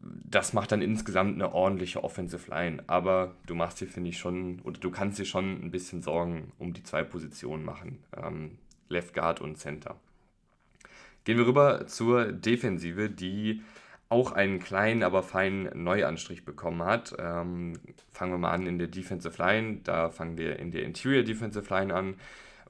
[0.00, 2.84] Das macht dann insgesamt eine ordentliche Offensive Line.
[2.88, 6.52] Aber du machst dir, finde ich, schon, oder du kannst dir schon ein bisschen Sorgen
[6.58, 7.98] um die zwei Positionen machen.
[8.14, 9.96] Ähm, Left Guard und Center.
[11.24, 13.62] Gehen wir rüber zur Defensive, die
[14.14, 17.16] auch einen kleinen, aber feinen Neuanstrich bekommen hat.
[17.18, 17.72] Ähm,
[18.12, 19.80] fangen wir mal an in der Defensive Line.
[19.82, 22.14] Da fangen wir in der Interior Defensive Line an,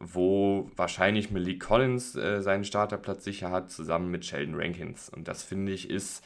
[0.01, 5.11] wo wahrscheinlich Malik Collins äh, seinen Starterplatz sicher hat, zusammen mit Sheldon Rankins.
[5.11, 6.25] Und das finde ich ist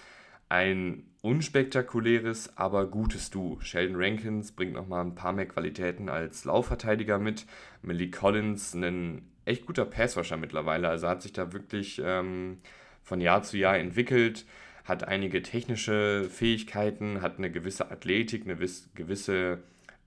[0.48, 3.58] ein unspektakuläres, aber gutes Duo.
[3.60, 7.44] Sheldon Rankins bringt nochmal ein paar mehr Qualitäten als Laufverteidiger mit.
[7.82, 10.88] Malik Collins, ein echt guter Passwasher mittlerweile.
[10.88, 12.58] Also hat sich da wirklich ähm,
[13.02, 14.46] von Jahr zu Jahr entwickelt
[14.88, 18.56] hat einige technische Fähigkeiten, hat eine gewisse Athletik, eine
[18.94, 19.58] gewisse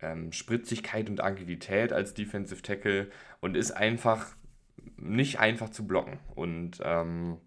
[0.02, 3.08] ähm, Spritzigkeit und Agilität als Defensive Tackle
[3.39, 4.36] und ist einfach
[4.98, 6.20] nicht einfach zu blocken.
[6.36, 7.38] Und ähm,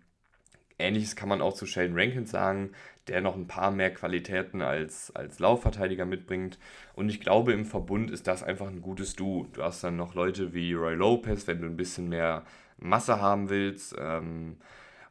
[0.78, 2.70] ähnliches kann man auch zu Sheldon Rankins sagen,
[3.08, 6.58] der noch ein paar mehr Qualitäten als, als Laufverteidiger mitbringt.
[6.94, 9.48] Und ich glaube, im Verbund ist das einfach ein gutes Du.
[9.52, 12.44] Du hast dann noch Leute wie Roy Lopez, wenn du ein bisschen mehr
[12.78, 13.94] Masse haben willst.
[13.98, 14.56] Ähm,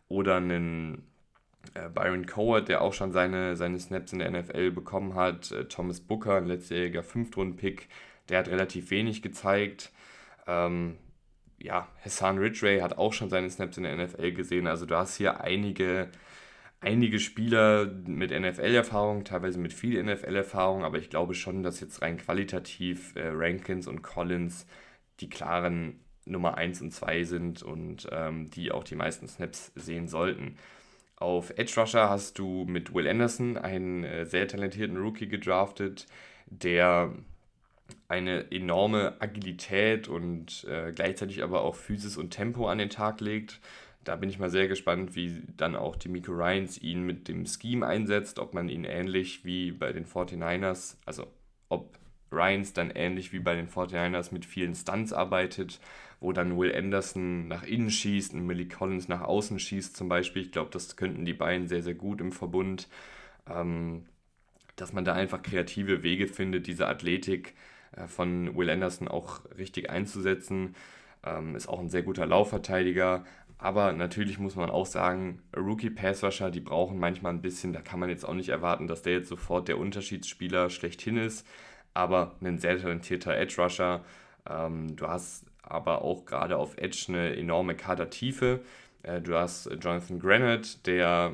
[0.08, 1.13] oder einen
[1.90, 6.00] Byron Coward, der auch schon seine, seine Snaps in der NFL bekommen hat, äh, Thomas
[6.02, 7.88] Booker, ein letztjähriger Fünftrunden-Pick,
[8.30, 9.92] der hat relativ wenig gezeigt.
[10.48, 10.98] Ähm,
[11.60, 14.68] ja, Hassan Ridgway hat auch schon seine Snaps in der NFL gesehen.
[14.68, 16.10] Also du hast hier einige,
[16.82, 22.18] einige Spieler mit NFL-Erfahrung, teilweise mit viel NFL-Erfahrung, aber ich glaube schon, dass jetzt rein
[22.18, 24.68] qualitativ äh, Rankins und Collins
[25.22, 30.08] die klaren Nummer 1 und 2 sind und ähm, die auch die meisten Snaps sehen
[30.08, 30.58] sollten.
[31.24, 36.06] Auf Edge Rusher hast du mit Will Anderson einen äh, sehr talentierten Rookie gedraftet,
[36.48, 37.14] der
[38.10, 43.62] eine enorme Agilität und äh, gleichzeitig aber auch Physis und Tempo an den Tag legt.
[44.04, 47.46] Da bin ich mal sehr gespannt, wie dann auch die Miko Ryans ihn mit dem
[47.46, 51.28] Scheme einsetzt, ob man ihn ähnlich wie bei den 49ers, also
[51.70, 51.98] ob
[52.34, 55.80] Ryans dann ähnlich wie bei den 49ers mit vielen Stunts arbeitet,
[56.24, 60.42] wo dann Will Anderson nach innen schießt und Millie Collins nach außen schießt zum Beispiel.
[60.42, 62.88] Ich glaube, das könnten die beiden sehr, sehr gut im Verbund.
[63.48, 64.06] Ähm,
[64.76, 67.54] dass man da einfach kreative Wege findet, diese Athletik
[67.92, 70.76] äh, von Will Anderson auch richtig einzusetzen.
[71.26, 73.26] Ähm, ist auch ein sehr guter Laufverteidiger,
[73.58, 77.82] aber natürlich muss man auch sagen, Rookie Pass Rusher, die brauchen manchmal ein bisschen, da
[77.82, 81.48] kann man jetzt auch nicht erwarten, dass der jetzt sofort der Unterschiedsspieler schlechthin ist,
[81.94, 84.04] aber ein sehr talentierter Edge Rusher.
[84.50, 88.62] Ähm, du hast aber auch gerade auf Edge eine enorme Kadertiefe.
[89.02, 91.34] Äh, du hast Jonathan Granite, der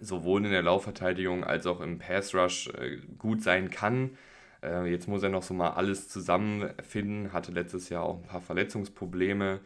[0.00, 4.16] sowohl in der Laufverteidigung als auch im Pass Rush äh, gut sein kann.
[4.62, 8.40] Äh, jetzt muss er noch so mal alles zusammenfinden, hatte letztes Jahr auch ein paar
[8.40, 9.60] Verletzungsprobleme.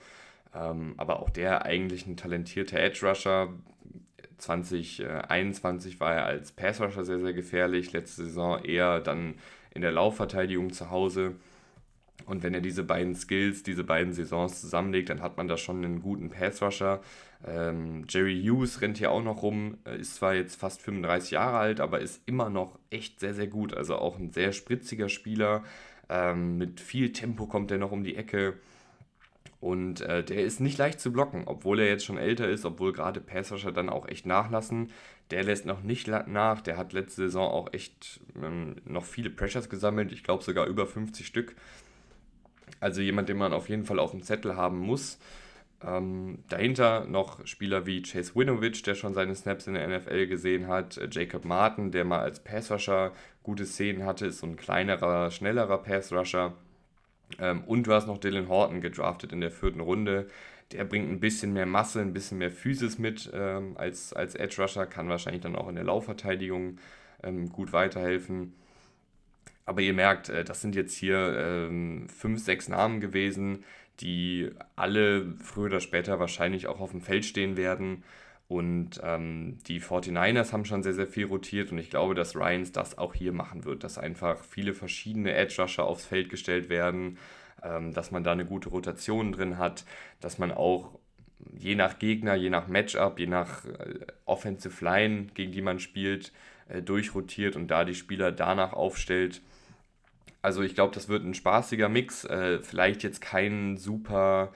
[0.54, 3.48] Ähm, aber auch der eigentlich ein talentierter Edge Rusher.
[4.38, 7.92] 2021 war er als Pass Rusher sehr, sehr gefährlich.
[7.92, 9.34] Letzte Saison eher dann
[9.74, 11.34] in der Laufverteidigung zu Hause.
[12.26, 15.84] Und wenn er diese beiden Skills, diese beiden Saisons zusammenlegt, dann hat man da schon
[15.84, 17.00] einen guten Pass-Rusher.
[17.46, 21.58] Ähm, Jerry Hughes rennt hier auch noch rum, äh, ist zwar jetzt fast 35 Jahre
[21.58, 23.74] alt, aber ist immer noch echt sehr, sehr gut.
[23.74, 25.64] Also auch ein sehr spritziger Spieler.
[26.08, 28.54] Ähm, mit viel Tempo kommt er noch um die Ecke.
[29.60, 32.92] Und äh, der ist nicht leicht zu blocken, obwohl er jetzt schon älter ist, obwohl
[32.92, 34.92] gerade Passrusher dann auch echt nachlassen.
[35.30, 36.60] Der lässt noch nicht nach.
[36.60, 40.12] Der hat letzte Saison auch echt ähm, noch viele Pressures gesammelt.
[40.12, 41.56] Ich glaube sogar über 50 Stück.
[42.80, 45.18] Also jemand, den man auf jeden Fall auf dem Zettel haben muss.
[45.80, 50.66] Ähm, dahinter noch Spieler wie Chase Winovich, der schon seine Snaps in der NFL gesehen
[50.66, 50.96] hat.
[50.96, 53.12] Äh, Jacob Martin, der mal als Passrusher
[53.44, 56.54] gute Szenen hatte, ist so ein kleinerer, schnellerer Passrusher.
[57.38, 60.26] Ähm, und du hast noch Dylan Horton gedraftet in der vierten Runde.
[60.72, 64.60] Der bringt ein bisschen mehr Masse, ein bisschen mehr Physis mit ähm, als, als Edge
[64.60, 66.78] Rusher, kann wahrscheinlich dann auch in der Laufverteidigung
[67.22, 68.54] ähm, gut weiterhelfen.
[69.68, 71.36] Aber ihr merkt, äh, das sind jetzt hier
[71.68, 73.64] ähm, fünf, sechs Namen gewesen,
[74.00, 78.02] die alle früher oder später wahrscheinlich auch auf dem Feld stehen werden.
[78.48, 82.72] Und ähm, die 49ers haben schon sehr, sehr viel rotiert und ich glaube, dass Ryans
[82.72, 87.18] das auch hier machen wird, dass einfach viele verschiedene Edge-Rusher aufs Feld gestellt werden,
[87.62, 89.84] ähm, dass man da eine gute Rotation drin hat,
[90.22, 90.98] dass man auch
[91.58, 96.32] je nach Gegner, je nach Matchup, je nach äh, Offensive Line, gegen die man spielt,
[96.68, 99.42] äh, durchrotiert und da die Spieler danach aufstellt.
[100.42, 104.52] Also ich glaube, das wird ein spaßiger Mix, äh, vielleicht jetzt kein super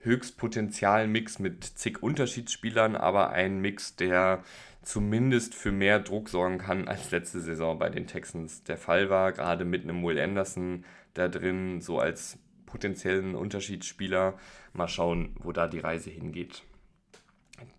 [0.00, 4.42] Höchstpotenzial-Mix mit zig Unterschiedsspielern, aber ein Mix, der
[4.82, 9.32] zumindest für mehr Druck sorgen kann, als letzte Saison bei den Texans der Fall war.
[9.32, 14.38] Gerade mit einem Will Anderson da drin, so als potenziellen Unterschiedsspieler.
[14.72, 16.62] Mal schauen, wo da die Reise hingeht.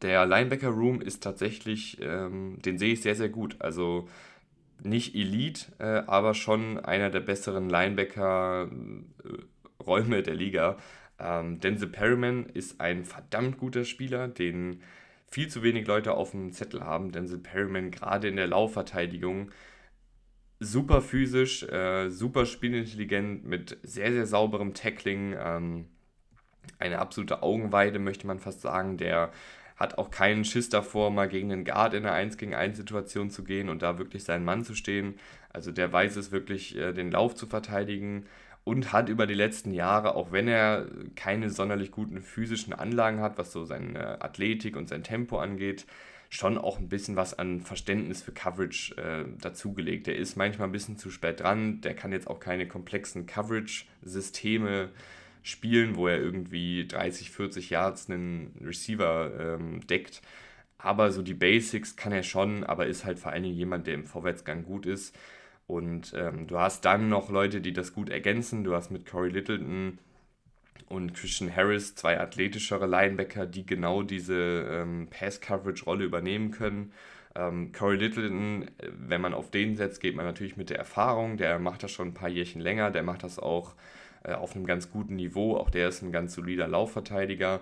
[0.04, 3.56] Der Linebacker Room ist tatsächlich, ähm, den sehe ich sehr, sehr gut.
[3.60, 4.08] Also
[4.84, 10.78] nicht Elite, äh, aber schon einer der besseren Linebacker-Räume äh, der Liga.
[11.20, 14.82] Ähm, Denzel Perryman ist ein verdammt guter Spieler, den
[15.28, 17.12] viel zu wenig Leute auf dem Zettel haben.
[17.12, 19.52] Denzel Perryman gerade in der Laufverteidigung
[20.62, 25.36] super physisch, äh, super spielintelligent, mit sehr, sehr sauberem Tackling.
[25.38, 25.88] Ähm,
[26.80, 28.98] eine absolute Augenweide, möchte man fast sagen.
[28.98, 29.32] Der
[29.82, 33.30] hat auch keinen Schiss davor, mal gegen einen Guard in einer 1 gegen 1 Situation
[33.30, 35.16] zu gehen und da wirklich seinen Mann zu stehen.
[35.52, 38.26] Also der weiß es wirklich, äh, den Lauf zu verteidigen
[38.64, 43.38] und hat über die letzten Jahre, auch wenn er keine sonderlich guten physischen Anlagen hat,
[43.38, 45.86] was so seine Athletik und sein Tempo angeht,
[46.30, 50.08] schon auch ein bisschen was an Verständnis für Coverage äh, dazugelegt.
[50.08, 54.90] Der ist manchmal ein bisschen zu spät dran, der kann jetzt auch keine komplexen Coverage-Systeme
[55.44, 60.22] spielen, wo er irgendwie 30, 40 Yards einen Receiver ähm, deckt.
[60.78, 63.94] Aber so die Basics kann er schon, aber ist halt vor allen Dingen jemand, der
[63.94, 65.16] im Vorwärtsgang gut ist.
[65.68, 68.64] Und ähm, du hast dann noch Leute, die das gut ergänzen.
[68.64, 70.00] Du hast mit Corey Littleton
[70.90, 76.92] und Christian Harris zwei athletischere Linebacker, die genau diese ähm, Pass-Coverage-Rolle übernehmen können.
[77.36, 81.38] Ähm, Corey Littleton, wenn man auf den setzt, geht man natürlich mit der Erfahrung.
[81.38, 82.92] Der macht das schon ein paar Jährchen länger.
[82.92, 83.76] Der macht das auch
[84.24, 85.58] äh, auf einem ganz guten Niveau.
[85.58, 87.62] Auch der ist ein ganz solider Laufverteidiger.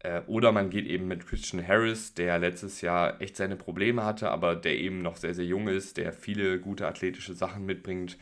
[0.00, 4.30] Äh, oder man geht eben mit Christian Harris, der letztes Jahr echt seine Probleme hatte,
[4.30, 8.16] aber der eben noch sehr, sehr jung ist, der viele gute athletische Sachen mitbringt.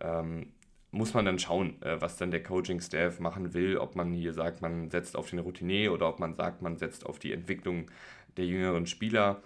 [0.00, 0.52] Ähm,
[0.90, 4.60] muss man dann schauen, äh, was dann der Coaching-Staff machen will, ob man hier sagt,
[4.60, 7.90] man setzt auf den Routinier oder ob man sagt, man setzt auf die Entwicklung
[8.36, 9.42] der jüngeren Spieler.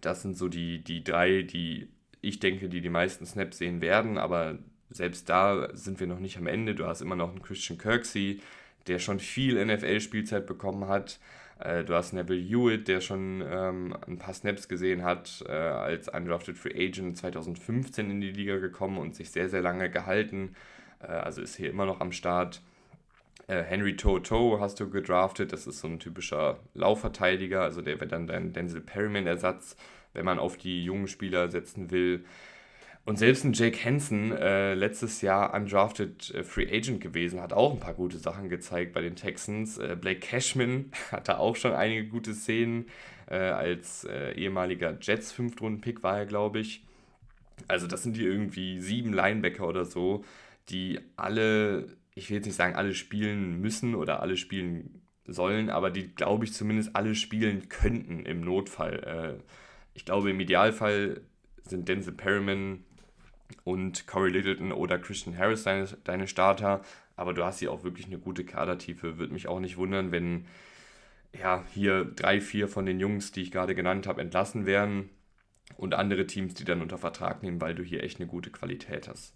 [0.00, 1.88] Das sind so die, die drei, die
[2.22, 4.58] ich denke, die die meisten Snaps sehen werden, aber
[4.90, 6.74] selbst da sind wir noch nicht am Ende.
[6.74, 8.40] Du hast immer noch einen Christian Kirksey,
[8.86, 11.18] der schon viel NFL-Spielzeit bekommen hat.
[11.58, 16.08] Äh, du hast Neville Hewitt, der schon ähm, ein paar Snaps gesehen hat, äh, als
[16.08, 20.54] undrafted Free Agent 2015 in die Liga gekommen und sich sehr, sehr lange gehalten.
[21.00, 22.60] Äh, also ist hier immer noch am Start.
[23.48, 28.08] Äh, Henry Toto hast du gedraftet, das ist so ein typischer Laufverteidiger, also der wäre
[28.08, 29.76] dann dein Denzel Perryman-Ersatz,
[30.14, 32.24] wenn man auf die jungen Spieler setzen will.
[33.06, 37.72] Und selbst ein Jake Hansen, äh, letztes Jahr undrafted äh, Free Agent gewesen, hat auch
[37.72, 39.78] ein paar gute Sachen gezeigt bei den Texans.
[39.78, 42.86] Äh, Blake Cashman hatte auch schon einige gute Szenen.
[43.28, 46.84] Äh, als äh, ehemaliger Jets Fünftrunden-Pick war er, glaube ich.
[47.68, 50.24] Also das sind die irgendwie sieben Linebacker oder so,
[50.68, 55.90] die alle, ich will jetzt nicht sagen, alle spielen müssen oder alle spielen sollen, aber
[55.90, 59.38] die, glaube ich, zumindest alle spielen könnten im Notfall.
[59.38, 59.42] Äh,
[59.94, 61.20] ich glaube, im Idealfall
[61.62, 62.84] sind Denzel Perryman,
[63.64, 66.82] und Corey Littleton oder Christian Harris deine, deine Starter.
[67.16, 69.18] Aber du hast hier auch wirklich eine gute Kadertiefe.
[69.18, 70.46] Würde mich auch nicht wundern, wenn
[71.32, 75.10] ja, hier drei, vier von den Jungs, die ich gerade genannt habe, entlassen werden
[75.76, 79.08] und andere Teams, die dann unter Vertrag nehmen, weil du hier echt eine gute Qualität
[79.08, 79.34] hast.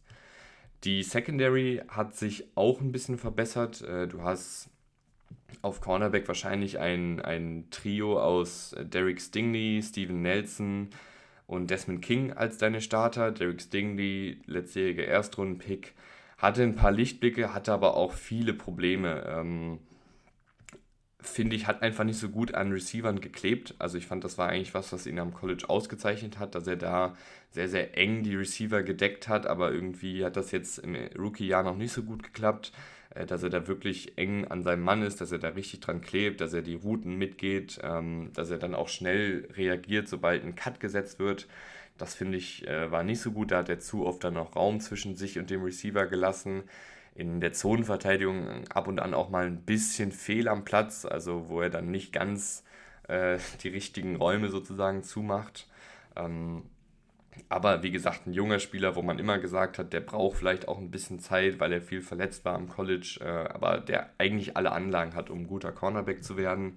[0.85, 3.83] Die Secondary hat sich auch ein bisschen verbessert.
[3.83, 4.70] Äh, du hast
[5.62, 10.88] auf Cornerback wahrscheinlich ein, ein Trio aus Derek Stingley, Steven Nelson,
[11.50, 13.32] und Desmond King als deine Starter.
[13.32, 15.94] Derek Stingley, letztjähriger Erstrunden-Pick,
[16.38, 19.24] hatte ein paar Lichtblicke, hatte aber auch viele Probleme.
[19.26, 19.80] Ähm,
[21.18, 23.74] Finde ich, hat einfach nicht so gut an Receivern geklebt.
[23.78, 26.76] Also ich fand, das war eigentlich was, was ihn am College ausgezeichnet hat, dass er
[26.76, 27.16] da
[27.50, 31.76] sehr, sehr eng die Receiver gedeckt hat, aber irgendwie hat das jetzt im Rookie-Jahr noch
[31.76, 32.72] nicht so gut geklappt.
[33.11, 36.01] Äh, dass er da wirklich eng an seinem Mann ist, dass er da richtig dran
[36.01, 40.55] klebt, dass er die Routen mitgeht, ähm, dass er dann auch schnell reagiert, sobald ein
[40.55, 41.49] Cut gesetzt wird.
[41.99, 43.51] Das finde ich äh, war nicht so gut.
[43.53, 46.64] Da hat er zu oft dann noch Raum zwischen sich und dem Receiver gelassen.
[47.14, 51.61] In der Zonenverteidigung ab und an auch mal ein bisschen fehl am Platz, also wo
[51.61, 52.64] er dann nicht ganz
[53.09, 55.68] äh, die richtigen Räume sozusagen zumacht.
[56.16, 56.62] Ähm,
[57.48, 60.79] aber wie gesagt, ein junger Spieler, wo man immer gesagt hat, der braucht vielleicht auch
[60.79, 64.72] ein bisschen Zeit, weil er viel verletzt war im College, äh, aber der eigentlich alle
[64.72, 66.76] Anlagen hat, um guter Cornerback zu werden.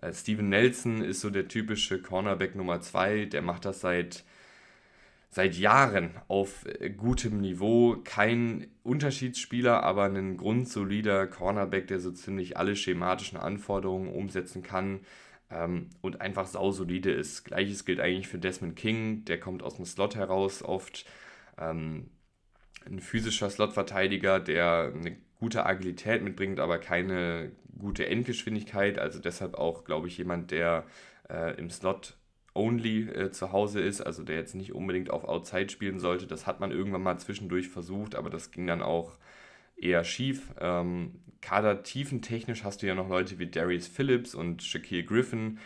[0.00, 4.24] Äh, Steven Nelson ist so der typische Cornerback Nummer 2, der macht das seit,
[5.30, 7.96] seit Jahren auf äh, gutem Niveau.
[8.04, 15.00] Kein Unterschiedsspieler, aber ein grundsolider Cornerback, der so ziemlich alle schematischen Anforderungen umsetzen kann
[15.50, 17.44] ähm, und einfach sausolide ist.
[17.44, 21.06] Gleiches gilt eigentlich für Desmond King, der kommt aus dem Slot heraus oft.
[21.58, 22.10] Ähm,
[22.86, 28.98] ein physischer Slot-Verteidiger, der eine gute Agilität mitbringt, aber keine gute Endgeschwindigkeit.
[28.98, 30.84] Also deshalb auch, glaube ich, jemand, der
[31.28, 32.16] äh, im Slot
[32.54, 36.26] only äh, zu Hause ist, also der jetzt nicht unbedingt auf Outside spielen sollte.
[36.26, 39.18] Das hat man irgendwann mal zwischendurch versucht, aber das ging dann auch
[39.76, 40.54] eher schief.
[40.60, 45.58] Ähm, Kader-tiefentechnisch hast du ja noch Leute wie Darius Phillips und Shaquille Griffin,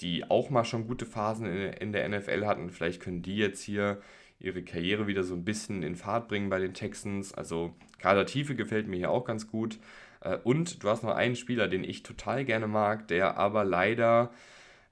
[0.00, 2.70] die auch mal schon gute Phasen in, der NFL hatten.
[2.70, 4.00] Vielleicht können die jetzt hier
[4.38, 7.34] ihre Karriere wieder so ein bisschen in Fahrt bringen bei den Texans.
[7.34, 9.78] Also Kadertiefe gefällt mir hier auch ganz gut.
[10.20, 14.32] Äh, und du hast noch einen Spieler, den ich total gerne mag, der aber leider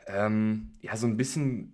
[0.07, 1.73] ähm, ja so ein bisschen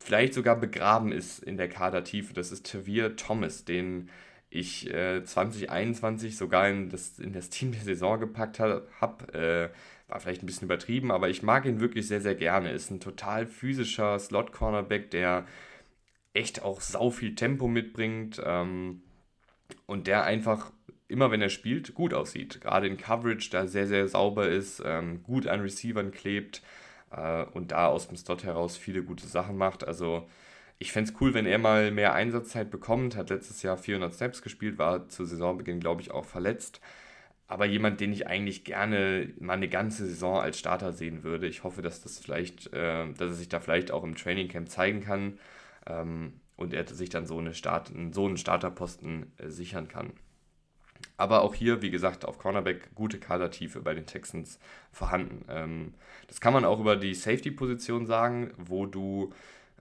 [0.00, 2.34] vielleicht sogar begraben ist in der Kadertiefe.
[2.34, 4.10] Das ist Tavir Thomas, den
[4.52, 8.86] ich äh, 2021 sogar in das, in das Team der Saison gepackt habe.
[9.32, 9.74] Äh,
[10.08, 12.70] war vielleicht ein bisschen übertrieben, aber ich mag ihn wirklich sehr, sehr gerne.
[12.70, 15.46] Ist ein total physischer Slot-Cornerback, der
[16.34, 19.02] echt auch sau viel Tempo mitbringt ähm,
[19.86, 20.70] und der einfach
[21.08, 22.60] immer, wenn er spielt, gut aussieht.
[22.60, 26.62] Gerade in Coverage, da sehr, sehr sauber ist, ähm, gut an Receivern klebt
[27.10, 29.86] äh, und da aus dem Slot heraus viele gute Sachen macht.
[29.86, 30.28] Also
[30.82, 33.16] ich fände es cool, wenn er mal mehr Einsatzzeit bekommt.
[33.16, 36.80] Hat letztes Jahr 400 Snaps gespielt, war zu Saisonbeginn, glaube ich, auch verletzt.
[37.46, 41.46] Aber jemand, den ich eigentlich gerne mal eine ganze Saison als Starter sehen würde.
[41.46, 45.02] Ich hoffe, dass das vielleicht, äh, dass er sich da vielleicht auch im Trainingcamp zeigen
[45.02, 45.38] kann
[45.86, 50.12] ähm, und er sich dann so, eine Start, so einen Starterposten äh, sichern kann.
[51.16, 54.58] Aber auch hier, wie gesagt, auf Cornerback gute Kadertiefe bei den Texans
[54.90, 55.44] vorhanden.
[55.48, 55.94] Ähm,
[56.26, 59.32] das kann man auch über die Safety-Position sagen, wo du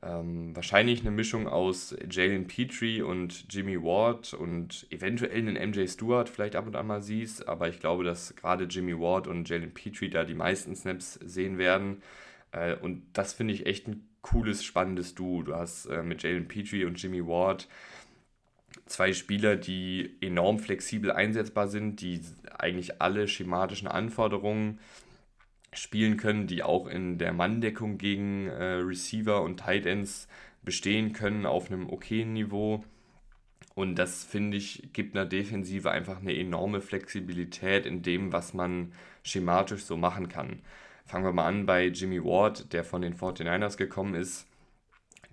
[0.04, 6.28] Ähm, wahrscheinlich eine Mischung aus Jalen Petrie und Jimmy Ward und eventuell einen MJ Stewart
[6.28, 9.74] vielleicht ab und an mal siehst, aber ich glaube, dass gerade Jimmy Ward und Jalen
[9.74, 12.02] Petrie da die meisten Snaps sehen werden.
[12.52, 15.43] Äh, und das finde ich echt ein cooles, spannendes Duo.
[15.43, 17.68] Du hast äh, mit Jalen Petrie und Jimmy Ward
[18.88, 22.22] zwei Spieler, die enorm flexibel einsetzbar sind, die
[22.58, 24.80] eigentlich alle schematischen Anforderungen
[25.74, 30.28] spielen können, die auch in der Manndeckung gegen äh, Receiver und Tight Ends
[30.64, 32.84] bestehen können auf einem okayen Niveau.
[33.74, 38.92] Und das, finde ich, gibt einer Defensive einfach eine enorme Flexibilität in dem, was man
[39.24, 40.62] schematisch so machen kann.
[41.06, 44.48] Fangen wir mal an bei Jimmy Ward, der von den 49ers gekommen ist.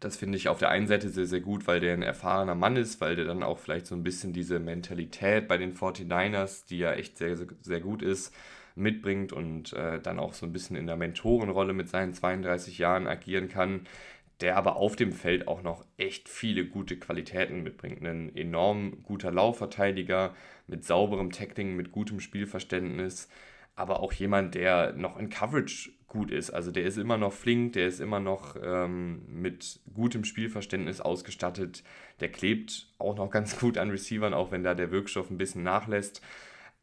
[0.01, 2.77] Das finde ich auf der einen Seite sehr, sehr gut, weil der ein erfahrener Mann
[2.77, 6.79] ist, weil der dann auch vielleicht so ein bisschen diese Mentalität bei den 49ers, die
[6.79, 8.33] ja echt sehr, sehr gut ist,
[8.79, 13.07] mitbringt und äh, dann auch so ein bisschen in der Mentorenrolle mit seinen 32 Jahren
[13.07, 13.83] agieren kann,
[14.41, 18.05] der aber auf dem Feld auch noch echt viele gute Qualitäten mitbringt.
[18.07, 20.35] Ein enorm guter Laufverteidiger
[20.67, 23.29] mit sauberem Tackling, mit gutem Spielverständnis,
[23.75, 26.51] aber auch jemand, der noch in Coverage gut ist.
[26.51, 31.85] Also der ist immer noch flink, der ist immer noch ähm, mit gutem Spielverständnis ausgestattet.
[32.21, 35.63] Der klebt auch noch ganz gut an Receivern, auch wenn da der Wirkstoff ein bisschen
[35.63, 36.23] nachlässt.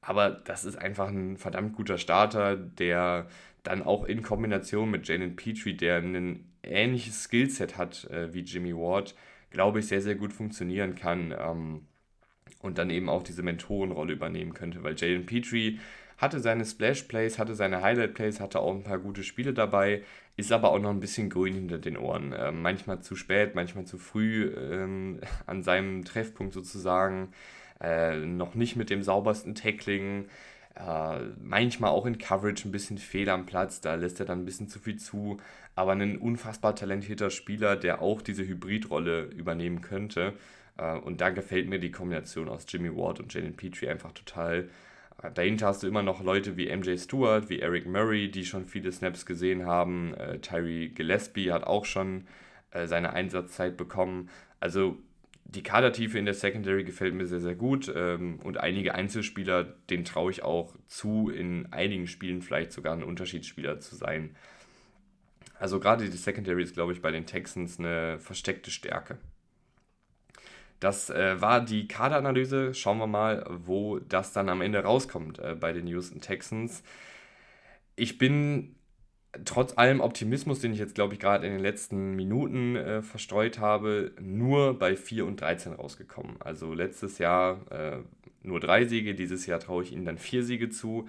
[0.06, 3.28] Aber das ist einfach ein verdammt guter Starter, der
[3.64, 8.76] dann auch in Kombination mit Jalen Petrie, der ein ähnliches Skillset hat äh, wie Jimmy
[8.76, 9.16] Ward,
[9.50, 11.34] glaube ich, sehr, sehr gut funktionieren kann.
[11.38, 11.88] Ähm,
[12.62, 15.80] und dann eben auch diese Mentorenrolle übernehmen könnte, weil Jalen Petrie
[16.18, 20.04] hatte seine Splash-Plays, hatte seine Highlight-Plays, hatte auch ein paar gute Spiele dabei,
[20.38, 22.32] ist aber auch noch ein bisschen grün hinter den Ohren.
[22.32, 27.30] Äh, manchmal zu spät, manchmal zu früh ähm, an seinem Treffpunkt sozusagen.
[27.82, 30.26] Äh, noch nicht mit dem saubersten Tackling.
[30.76, 34.46] Äh, manchmal auch in Coverage ein bisschen Fehler am Platz, da lässt er dann ein
[34.46, 35.38] bisschen zu viel zu.
[35.76, 40.34] Aber ein unfassbar talentierter Spieler, der auch diese Hybridrolle übernehmen könnte.
[40.78, 44.70] Äh, und da gefällt mir die Kombination aus Jimmy Ward und Jalen Petrie einfach total.
[45.34, 48.92] Dahinter hast du immer noch Leute wie MJ Stewart, wie Eric Murray, die schon viele
[48.92, 50.14] Snaps gesehen haben.
[50.16, 52.28] Äh, Tyree Gillespie hat auch schon
[52.72, 54.30] äh, seine Einsatzzeit bekommen.
[54.60, 54.98] Also
[55.46, 57.92] die Kadertiefe in der Secondary gefällt mir sehr, sehr gut.
[57.96, 63.04] Ähm, und einige Einzelspieler, denen traue ich auch zu, in einigen Spielen vielleicht sogar ein
[63.04, 64.36] Unterschiedsspieler zu sein.
[65.58, 69.18] Also gerade die Secondary ist, glaube ich, bei den Texans eine versteckte Stärke.
[70.80, 72.74] Das äh, war die Kaderanalyse.
[72.74, 76.84] Schauen wir mal, wo das dann am Ende rauskommt äh, bei den Houston Texans.
[77.96, 78.75] Ich bin
[79.44, 83.60] trotz allem Optimismus, den ich jetzt, glaube ich, gerade in den letzten Minuten äh, verstreut
[83.60, 86.38] habe, nur bei 4 und 13 rausgekommen.
[86.40, 87.98] Also letztes Jahr äh,
[88.44, 91.08] nur drei Siege, dieses Jahr traue ich ihnen dann vier Siege zu.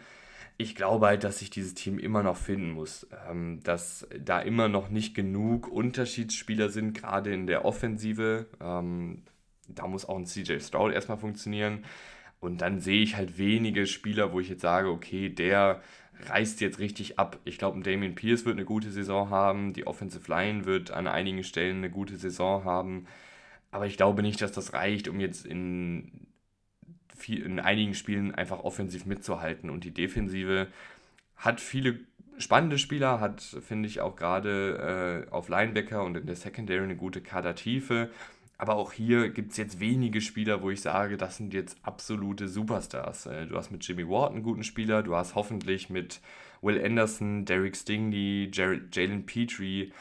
[0.58, 4.68] Ich glaube halt, dass sich dieses Team immer noch finden muss, ähm, dass da immer
[4.68, 8.46] noch nicht genug Unterschiedsspieler sind, gerade in der Offensive.
[8.60, 9.22] Ähm,
[9.68, 11.84] da muss auch ein CJ Stroud erstmal funktionieren.
[12.40, 15.82] Und dann sehe ich halt wenige Spieler, wo ich jetzt sage, okay, der
[16.28, 17.38] reißt jetzt richtig ab.
[17.44, 21.44] Ich glaube, Damien Pierce wird eine gute Saison haben, die Offensive Line wird an einigen
[21.44, 23.06] Stellen eine gute Saison haben.
[23.70, 26.28] Aber ich glaube nicht, dass das reicht, um jetzt in,
[27.28, 29.70] in einigen Spielen einfach offensiv mitzuhalten.
[29.70, 30.68] Und die Defensive
[31.36, 32.00] hat viele
[32.38, 36.96] spannende Spieler, hat, finde ich, auch gerade äh, auf Linebacker und in der Secondary eine
[36.96, 38.10] gute Kadertiefe.
[38.58, 42.48] Aber auch hier gibt es jetzt wenige Spieler, wo ich sage, das sind jetzt absolute
[42.48, 43.26] Superstars.
[43.26, 46.20] Äh, du hast mit Jimmy Ward einen guten Spieler, du hast hoffentlich mit
[46.62, 49.92] Will Anderson, Derek Stingley, Jalen Petrie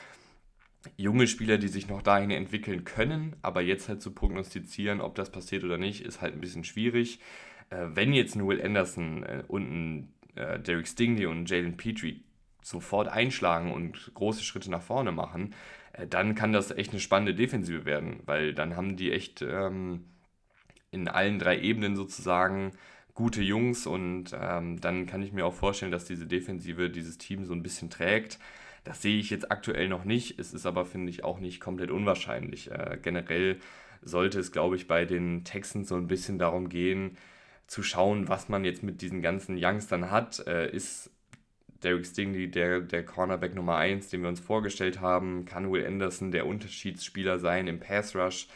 [0.97, 5.31] junge Spieler, die sich noch dahin entwickeln können, aber jetzt halt zu prognostizieren, ob das
[5.31, 7.19] passiert oder nicht, ist halt ein bisschen schwierig.
[7.71, 12.21] Äh, wenn jetzt ein Will Anderson äh, und ein Derek Stingley und Jalen Petrie
[12.61, 15.53] sofort einschlagen und große Schritte nach vorne machen,
[16.09, 20.05] dann kann das echt eine spannende Defensive werden, weil dann haben die echt ähm,
[20.91, 22.71] in allen drei Ebenen sozusagen
[23.13, 27.45] gute Jungs und ähm, dann kann ich mir auch vorstellen, dass diese Defensive dieses Team
[27.45, 28.39] so ein bisschen trägt.
[28.83, 30.37] Das sehe ich jetzt aktuell noch nicht.
[30.39, 32.71] Es ist aber, finde ich, auch nicht komplett unwahrscheinlich.
[32.71, 33.59] Äh, generell
[34.03, 37.17] sollte es, glaube ich, bei den Texans so ein bisschen darum gehen,
[37.67, 40.45] zu schauen, was man jetzt mit diesen ganzen Youngstern hat.
[40.47, 41.09] Äh, ist
[41.83, 46.31] Derek Stingley, der, der Cornerback Nummer 1, den wir uns vorgestellt haben, kann Will Anderson
[46.31, 48.47] der Unterschiedsspieler sein im Pass Rush,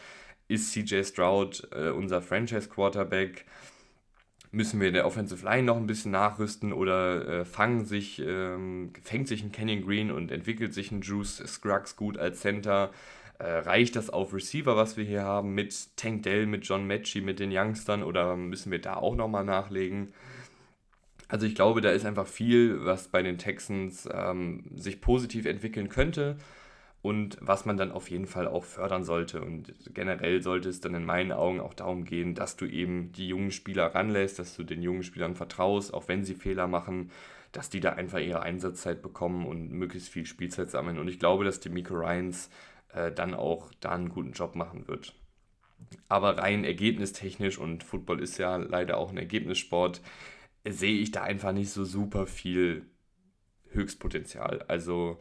[0.48, 3.46] ist CJ Stroud äh, unser Franchise Quarterback,
[4.52, 8.94] müssen wir in der Offensive Line noch ein bisschen nachrüsten oder äh, fangen sich, ähm,
[9.02, 12.90] fängt sich ein Kenyon Green und entwickelt sich ein Juice Scruggs gut als Center,
[13.38, 17.22] äh, reicht das auf Receiver, was wir hier haben, mit Tank Dell, mit John Matchy,
[17.22, 20.14] mit den Youngstern oder müssen wir da auch nochmal nachlegen?
[21.30, 25.90] Also ich glaube, da ist einfach viel, was bei den Texans ähm, sich positiv entwickeln
[25.90, 26.38] könnte.
[27.02, 29.42] und was man dann auf jeden Fall auch fördern sollte.
[29.42, 33.28] Und generell sollte es dann in meinen Augen auch darum gehen, dass du eben die
[33.28, 37.12] jungen Spieler ranlässt, dass du den jungen Spielern vertraust, auch wenn sie Fehler machen,
[37.52, 41.00] dass die da einfach ihre Einsatzzeit bekommen und möglichst viel Spielzeit sammeln.
[41.00, 42.50] Und ich glaube, dass die Miko Ryans
[42.94, 45.16] äh, dann auch da einen guten Job machen wird.
[46.10, 50.02] Aber rein ergebnistechnisch und Football ist ja leider auch ein Ergebnissport,
[50.74, 52.86] sehe ich da einfach nicht so super viel
[53.72, 54.64] Höchstpotenzial.
[54.68, 55.20] Also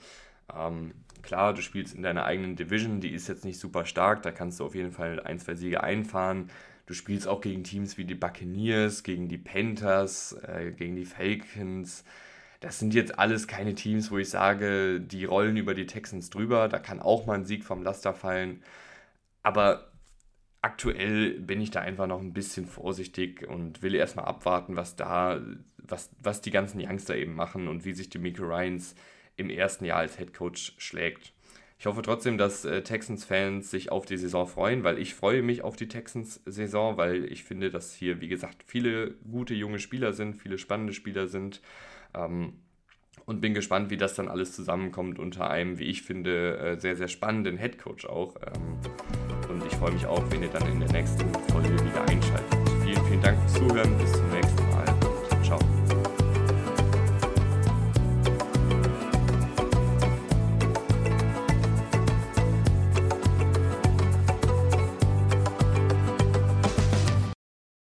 [0.54, 0.92] ähm,
[1.22, 4.60] klar, du spielst in deiner eigenen Division, die ist jetzt nicht super stark, da kannst
[4.60, 6.50] du auf jeden Fall ein, zwei Siege einfahren.
[6.86, 12.04] Du spielst auch gegen Teams wie die Buccaneers, gegen die Panthers, äh, gegen die Falcons.
[12.60, 16.68] Das sind jetzt alles keine Teams, wo ich sage, die rollen über die Texans drüber.
[16.68, 18.62] Da kann auch mal ein Sieg vom Laster fallen.
[19.42, 19.92] Aber
[20.60, 25.40] aktuell bin ich da einfach noch ein bisschen vorsichtig und will erstmal abwarten, was da,
[25.78, 28.94] was, was die ganzen Youngster eben machen und wie sich die Miko Ryans
[29.36, 31.32] im ersten Jahr als Head Coach schlägt.
[31.78, 35.62] Ich hoffe trotzdem, dass äh, Texans-Fans sich auf die Saison freuen, weil ich freue mich
[35.62, 40.34] auf die Texans-Saison, weil ich finde, dass hier, wie gesagt, viele gute junge Spieler sind,
[40.34, 41.60] viele spannende Spieler sind.
[42.14, 42.54] Ähm,
[43.26, 46.96] und bin gespannt, wie das dann alles zusammenkommt unter einem, wie ich finde, äh, sehr,
[46.96, 48.36] sehr spannenden Head Coach auch.
[48.36, 49.27] Ähm,
[49.70, 52.58] ich freue mich auch, wenn ihr dann in der nächsten Folge wieder einschaltet.
[52.84, 53.98] Vielen, vielen Dank fürs Zuhören.
[53.98, 54.57] Bis zum nächsten Mal.